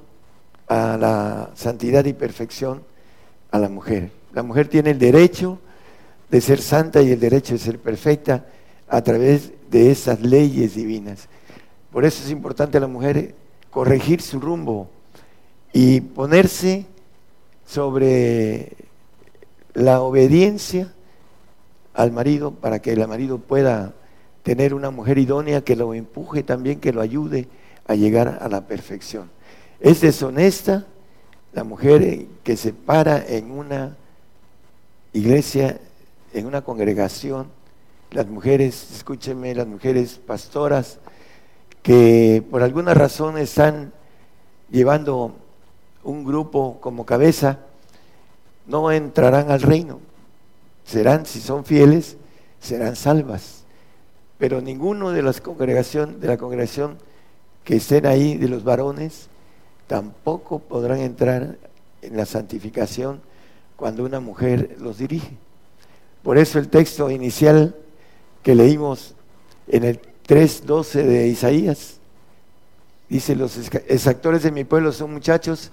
a 0.69 0.97
la 0.97 1.51
santidad 1.57 2.05
y 2.05 2.13
perfección 2.13 2.85
a 3.51 3.59
la 3.59 3.69
mujer. 3.69 4.13
La 4.33 4.45
mujer 4.45 4.69
tiene 4.69 4.91
el 4.91 5.01
derecho 5.01 5.59
de 6.31 6.41
ser 6.41 6.61
santa 6.61 7.03
y 7.03 7.11
el 7.11 7.19
derecho 7.19 7.55
de 7.55 7.59
ser 7.59 7.81
perfecta 7.81 8.47
a 8.87 9.03
través 9.03 9.51
de 9.69 9.91
esas 9.91 10.21
leyes 10.21 10.77
divinas. 10.77 11.29
Por 11.91 12.05
eso 12.05 12.23
es 12.23 12.31
importante 12.31 12.79
a 12.79 12.83
la 12.83 12.87
mujer 12.87 13.35
corregir 13.71 14.23
su 14.23 14.39
rumbo 14.39 14.89
y 15.73 16.03
ponerse 16.03 16.87
sobre 17.67 18.88
la 19.75 20.01
obediencia 20.01 20.93
al 21.95 22.13
marido 22.13 22.53
para 22.53 22.81
que 22.81 22.93
el 22.93 23.07
marido 23.09 23.39
pueda 23.39 23.95
tener 24.43 24.73
una 24.75 24.91
mujer 24.91 25.19
idónea 25.19 25.63
que 25.63 25.77
lo 25.77 25.95
empuje 25.95 26.43
también, 26.43 26.81
que 26.81 26.93
lo 26.93 27.01
ayude 27.01 27.49
a 27.87 27.95
llegar 27.95 28.39
a 28.41 28.49
la 28.49 28.67
perfección. 28.67 29.31
Es 29.81 30.01
deshonesta 30.01 30.87
la 31.53 31.65
mujer 31.65 32.27
que 32.45 32.57
se 32.57 32.73
para 32.73 33.25
en 33.27 33.51
una 33.51 33.97
iglesia, 35.13 35.81
en 36.33 36.47
una 36.47 36.63
congregación, 36.63 37.49
las 38.11 38.27
mujeres, 38.27 38.93
escúchenme, 38.95 39.55
las 39.55 39.67
mujeres 39.67 40.21
pastoras, 40.25 40.99
que 41.83 42.43
por 42.51 42.63
alguna 42.63 42.95
razón 42.95 43.39
están 43.39 43.93
llevando 44.71 45.37
un 46.05 46.25
grupo 46.25 46.79
como 46.81 47.05
cabeza, 47.05 47.61
no 48.69 48.93
entrarán 48.93 49.51
al 49.51 49.63
reino. 49.63 50.01
Serán, 50.85 51.27
si 51.27 51.41
son 51.41 51.65
fieles, 51.65 52.17
serán 52.61 52.95
salvas. 52.97 53.65
Pero 54.39 54.61
ninguno 54.61 55.11
de 55.11 55.23
las 55.23 55.41
congregación, 55.41 56.21
de 56.21 56.29
la 56.29 56.37
congregación 56.37 56.99
que 57.65 57.77
estén 57.77 58.07
ahí, 58.07 58.37
de 58.37 58.49
los 58.49 58.63
varones, 58.63 59.29
tampoco 59.87 60.61
podrán 60.61 61.01
entrar 61.01 61.57
en 62.03 62.17
la 62.17 62.25
santificación 62.25 63.21
cuando 63.77 64.05
una 64.05 64.21
mujer 64.21 64.77
los 64.81 64.99
dirige. 64.99 65.37
Por 66.23 66.39
eso 66.39 66.59
el 66.59 66.69
texto 66.69 67.11
inicial 67.11 67.75
que 68.43 68.55
leímos 68.55 69.15
en 69.67 69.85
el 69.85 70.01
3.12 70.27 71.03
de 71.05 71.29
Isaías, 71.29 71.99
dice, 73.09 73.35
los 73.35 73.57
exactores 73.57 74.43
de 74.43 74.53
mi 74.53 74.65
pueblo 74.65 74.93
son 74.93 75.13
muchachos 75.13 75.71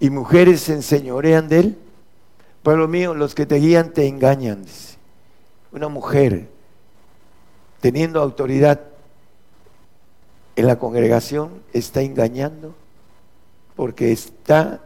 y 0.00 0.10
mujeres 0.10 0.62
se 0.62 0.74
enseñorean 0.74 1.48
de 1.48 1.58
él. 1.58 1.78
Pueblo 2.62 2.86
mío, 2.86 3.14
los 3.14 3.34
que 3.34 3.46
te 3.46 3.56
guían 3.56 3.92
te 3.92 4.06
engañan. 4.06 4.64
Una 5.72 5.88
mujer 5.88 6.48
teniendo 7.80 8.20
autoridad 8.20 8.80
en 10.54 10.66
la 10.66 10.78
congregación 10.78 11.62
está 11.72 12.02
engañando 12.02 12.74
porque 13.74 14.12
está 14.12 14.80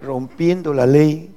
rompiendo 0.00 0.74
la 0.74 0.86
ley 0.86 1.34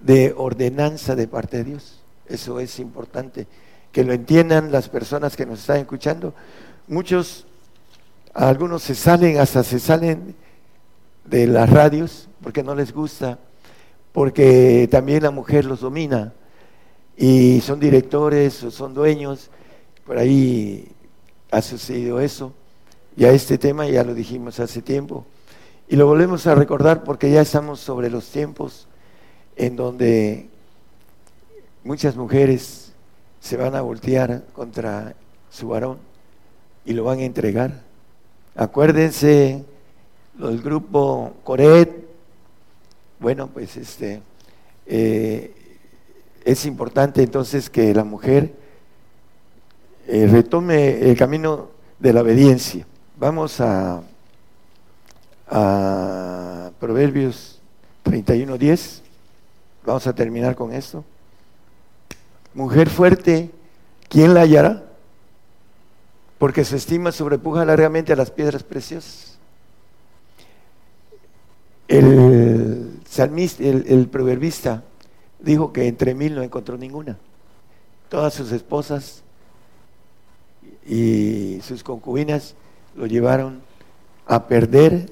de 0.00 0.34
ordenanza 0.36 1.14
de 1.14 1.28
parte 1.28 1.58
de 1.58 1.64
Dios. 1.64 2.00
Eso 2.26 2.58
es 2.58 2.80
importante 2.80 3.46
que 3.92 4.02
lo 4.04 4.12
entiendan 4.12 4.72
las 4.72 4.88
personas 4.88 5.36
que 5.36 5.46
nos 5.46 5.60
están 5.60 5.78
escuchando. 5.78 6.34
Muchos, 6.88 7.46
algunos 8.34 8.82
se 8.82 8.94
salen, 8.94 9.38
hasta 9.38 9.62
se 9.62 9.78
salen 9.78 10.34
de 11.24 11.46
las 11.46 11.70
radios 11.70 12.28
porque 12.42 12.62
no 12.62 12.74
les 12.74 12.92
gusta, 12.92 13.38
porque 14.16 14.88
también 14.90 15.22
la 15.22 15.30
mujer 15.30 15.66
los 15.66 15.80
domina 15.80 16.32
y 17.18 17.60
son 17.60 17.78
directores 17.78 18.62
o 18.62 18.70
son 18.70 18.94
dueños. 18.94 19.50
Por 20.06 20.16
ahí 20.16 20.88
ha 21.50 21.60
sucedido 21.60 22.18
eso. 22.18 22.54
Y 23.14 23.26
a 23.26 23.32
este 23.32 23.58
tema 23.58 23.86
ya 23.86 24.04
lo 24.04 24.14
dijimos 24.14 24.58
hace 24.58 24.80
tiempo. 24.80 25.26
Y 25.86 25.96
lo 25.96 26.06
volvemos 26.06 26.46
a 26.46 26.54
recordar 26.54 27.04
porque 27.04 27.30
ya 27.30 27.42
estamos 27.42 27.78
sobre 27.78 28.08
los 28.08 28.26
tiempos 28.30 28.88
en 29.54 29.76
donde 29.76 30.48
muchas 31.84 32.16
mujeres 32.16 32.94
se 33.38 33.58
van 33.58 33.74
a 33.74 33.82
voltear 33.82 34.44
contra 34.54 35.14
su 35.50 35.68
varón 35.68 35.98
y 36.86 36.94
lo 36.94 37.04
van 37.04 37.18
a 37.18 37.24
entregar. 37.24 37.82
Acuérdense 38.54 39.62
del 40.38 40.62
grupo 40.62 41.34
Coret, 41.44 42.05
bueno, 43.18 43.48
pues 43.48 43.76
este 43.76 44.22
eh, 44.86 45.54
es 46.44 46.64
importante 46.66 47.22
entonces 47.22 47.70
que 47.70 47.92
la 47.94 48.04
mujer 48.04 48.54
eh, 50.06 50.28
retome 50.30 51.10
el 51.10 51.16
camino 51.16 51.70
de 51.98 52.12
la 52.12 52.22
obediencia. 52.22 52.86
Vamos 53.18 53.60
a, 53.60 54.02
a 55.48 56.70
Proverbios 56.78 57.60
31.10. 58.04 59.00
Vamos 59.84 60.06
a 60.06 60.14
terminar 60.14 60.54
con 60.54 60.72
esto. 60.72 61.04
Mujer 62.54 62.88
fuerte, 62.88 63.50
¿quién 64.08 64.34
la 64.34 64.42
hallará? 64.42 64.84
Porque 66.38 66.64
su 66.64 66.76
estima 66.76 67.12
sobrepuja 67.12 67.64
largamente 67.64 68.12
a 68.12 68.16
las 68.16 68.30
piedras 68.30 68.62
preciosas. 68.62 69.38
El 71.88 72.95
salmista, 73.08 73.64
el, 73.64 73.84
el 73.88 74.08
proverbista 74.08 74.82
dijo 75.40 75.72
que 75.72 75.88
entre 75.88 76.14
mil 76.14 76.34
no 76.34 76.42
encontró 76.42 76.76
ninguna. 76.76 77.18
Todas 78.08 78.34
sus 78.34 78.52
esposas 78.52 79.22
y 80.86 81.58
sus 81.62 81.82
concubinas 81.82 82.54
lo 82.94 83.06
llevaron 83.06 83.60
a 84.26 84.46
perder 84.46 85.10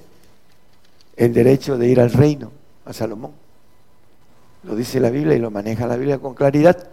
el 1.16 1.32
derecho 1.32 1.78
de 1.78 1.88
ir 1.88 2.00
al 2.00 2.12
reino, 2.12 2.50
a 2.84 2.92
Salomón. 2.92 3.32
Lo 4.64 4.74
dice 4.74 5.00
la 5.00 5.10
Biblia 5.10 5.36
y 5.36 5.40
lo 5.40 5.50
maneja 5.50 5.86
la 5.86 5.96
Biblia 5.96 6.18
con 6.18 6.34
claridad. 6.34 6.88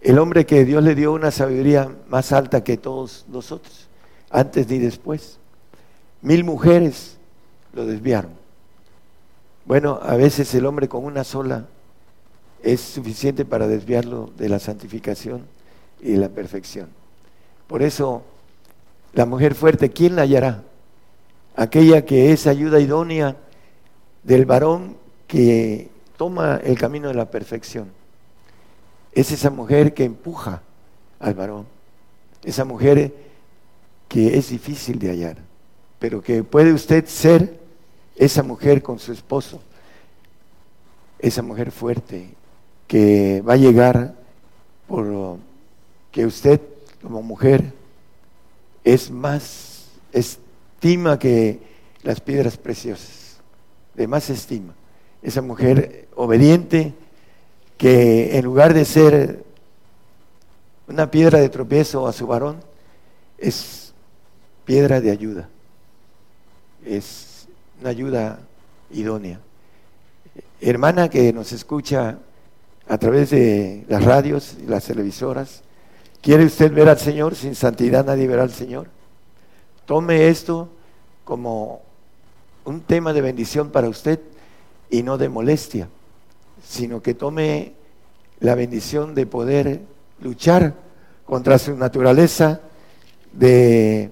El 0.00 0.18
hombre 0.18 0.46
que 0.46 0.64
Dios 0.64 0.82
le 0.82 0.94
dio 0.94 1.12
una 1.12 1.30
sabiduría 1.30 1.90
más 2.08 2.32
alta 2.32 2.62
que 2.62 2.76
todos 2.76 3.26
nosotros, 3.28 3.88
antes 4.30 4.68
ni 4.68 4.78
después. 4.78 5.38
Mil 6.22 6.44
mujeres 6.44 7.16
lo 7.72 7.84
desviaron. 7.84 8.37
Bueno, 9.68 10.00
a 10.02 10.16
veces 10.16 10.54
el 10.54 10.64
hombre 10.64 10.88
con 10.88 11.04
una 11.04 11.24
sola 11.24 11.66
es 12.62 12.80
suficiente 12.80 13.44
para 13.44 13.68
desviarlo 13.68 14.30
de 14.38 14.48
la 14.48 14.60
santificación 14.60 15.44
y 16.00 16.12
de 16.12 16.16
la 16.16 16.30
perfección. 16.30 16.88
Por 17.66 17.82
eso, 17.82 18.22
la 19.12 19.26
mujer 19.26 19.54
fuerte, 19.54 19.90
¿quién 19.90 20.16
la 20.16 20.22
hallará? 20.22 20.62
Aquella 21.54 22.06
que 22.06 22.32
es 22.32 22.46
ayuda 22.46 22.80
idónea 22.80 23.36
del 24.22 24.46
varón 24.46 24.96
que 25.26 25.90
toma 26.16 26.58
el 26.64 26.78
camino 26.78 27.08
de 27.08 27.14
la 27.14 27.30
perfección. 27.30 27.88
Es 29.12 29.32
esa 29.32 29.50
mujer 29.50 29.92
que 29.92 30.04
empuja 30.04 30.62
al 31.20 31.34
varón. 31.34 31.66
Esa 32.42 32.64
mujer 32.64 33.12
que 34.08 34.38
es 34.38 34.48
difícil 34.48 34.98
de 34.98 35.10
hallar, 35.10 35.36
pero 35.98 36.22
que 36.22 36.42
puede 36.42 36.72
usted 36.72 37.04
ser 37.04 37.57
esa 38.18 38.42
mujer 38.42 38.82
con 38.82 38.98
su 38.98 39.12
esposo, 39.12 39.62
esa 41.20 41.40
mujer 41.40 41.70
fuerte 41.70 42.34
que 42.88 43.42
va 43.42 43.54
a 43.54 43.56
llegar 43.56 44.14
por 44.86 45.38
que 46.10 46.26
usted 46.26 46.60
como 47.00 47.22
mujer 47.22 47.72
es 48.82 49.10
más 49.10 49.86
estima 50.12 51.18
que 51.18 51.60
las 52.02 52.20
piedras 52.20 52.56
preciosas, 52.56 53.36
de 53.94 54.06
más 54.08 54.30
estima. 54.30 54.74
Esa 55.22 55.42
mujer 55.42 56.08
obediente 56.16 56.94
que 57.76 58.36
en 58.36 58.44
lugar 58.44 58.74
de 58.74 58.84
ser 58.84 59.44
una 60.88 61.10
piedra 61.10 61.38
de 61.38 61.48
tropiezo 61.50 62.06
a 62.08 62.12
su 62.12 62.26
varón, 62.26 62.60
es 63.36 63.92
piedra 64.64 65.00
de 65.00 65.10
ayuda, 65.10 65.48
es 66.84 67.27
una 67.80 67.90
ayuda 67.90 68.40
idónea. 68.90 69.40
Hermana 70.60 71.08
que 71.08 71.32
nos 71.32 71.52
escucha 71.52 72.18
a 72.88 72.98
través 72.98 73.30
de 73.30 73.84
las 73.88 74.04
radios 74.04 74.56
y 74.60 74.66
las 74.66 74.84
televisoras, 74.84 75.62
¿Quiere 76.20 76.44
usted 76.44 76.72
ver 76.72 76.88
al 76.88 76.98
Señor? 76.98 77.34
Sin 77.36 77.54
santidad 77.54 78.04
nadie 78.04 78.26
verá 78.26 78.42
al 78.42 78.50
Señor. 78.50 78.88
Tome 79.86 80.28
esto 80.28 80.68
como 81.24 81.80
un 82.64 82.80
tema 82.80 83.12
de 83.12 83.20
bendición 83.20 83.70
para 83.70 83.88
usted 83.88 84.20
y 84.90 85.02
no 85.02 85.16
de 85.16 85.28
molestia, 85.28 85.88
sino 86.62 87.02
que 87.02 87.14
tome 87.14 87.72
la 88.40 88.54
bendición 88.54 89.14
de 89.14 89.26
poder 89.26 89.80
luchar 90.20 90.74
contra 91.24 91.58
su 91.58 91.76
naturaleza 91.76 92.60
de 93.32 94.10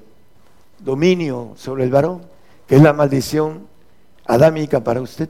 dominio 0.79 1.55
sobre 1.57 1.85
el 1.85 1.91
varón, 1.91 2.23
que 2.67 2.77
es 2.77 2.83
la 2.83 2.93
maldición 2.93 3.67
adámica 4.27 4.83
para 4.83 5.01
usted, 5.01 5.29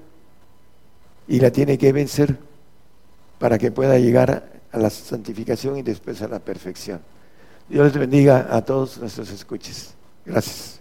y 1.29 1.41
la 1.41 1.51
tiene 1.51 1.77
que 1.77 1.93
vencer 1.93 2.39
para 3.39 3.59
que 3.59 3.71
pueda 3.71 3.99
llegar 3.99 4.49
a 4.73 4.79
la 4.79 4.91
santificación 4.91 5.77
y 5.77 5.83
después 5.83 6.23
a 6.23 6.29
la 6.29 6.39
perfección. 6.39 7.01
Dios 7.69 7.87
les 7.87 7.99
bendiga 7.99 8.47
a 8.51 8.63
todos 8.63 8.99
nuestros 8.99 9.31
escuches. 9.31 9.95
Gracias. 10.25 10.81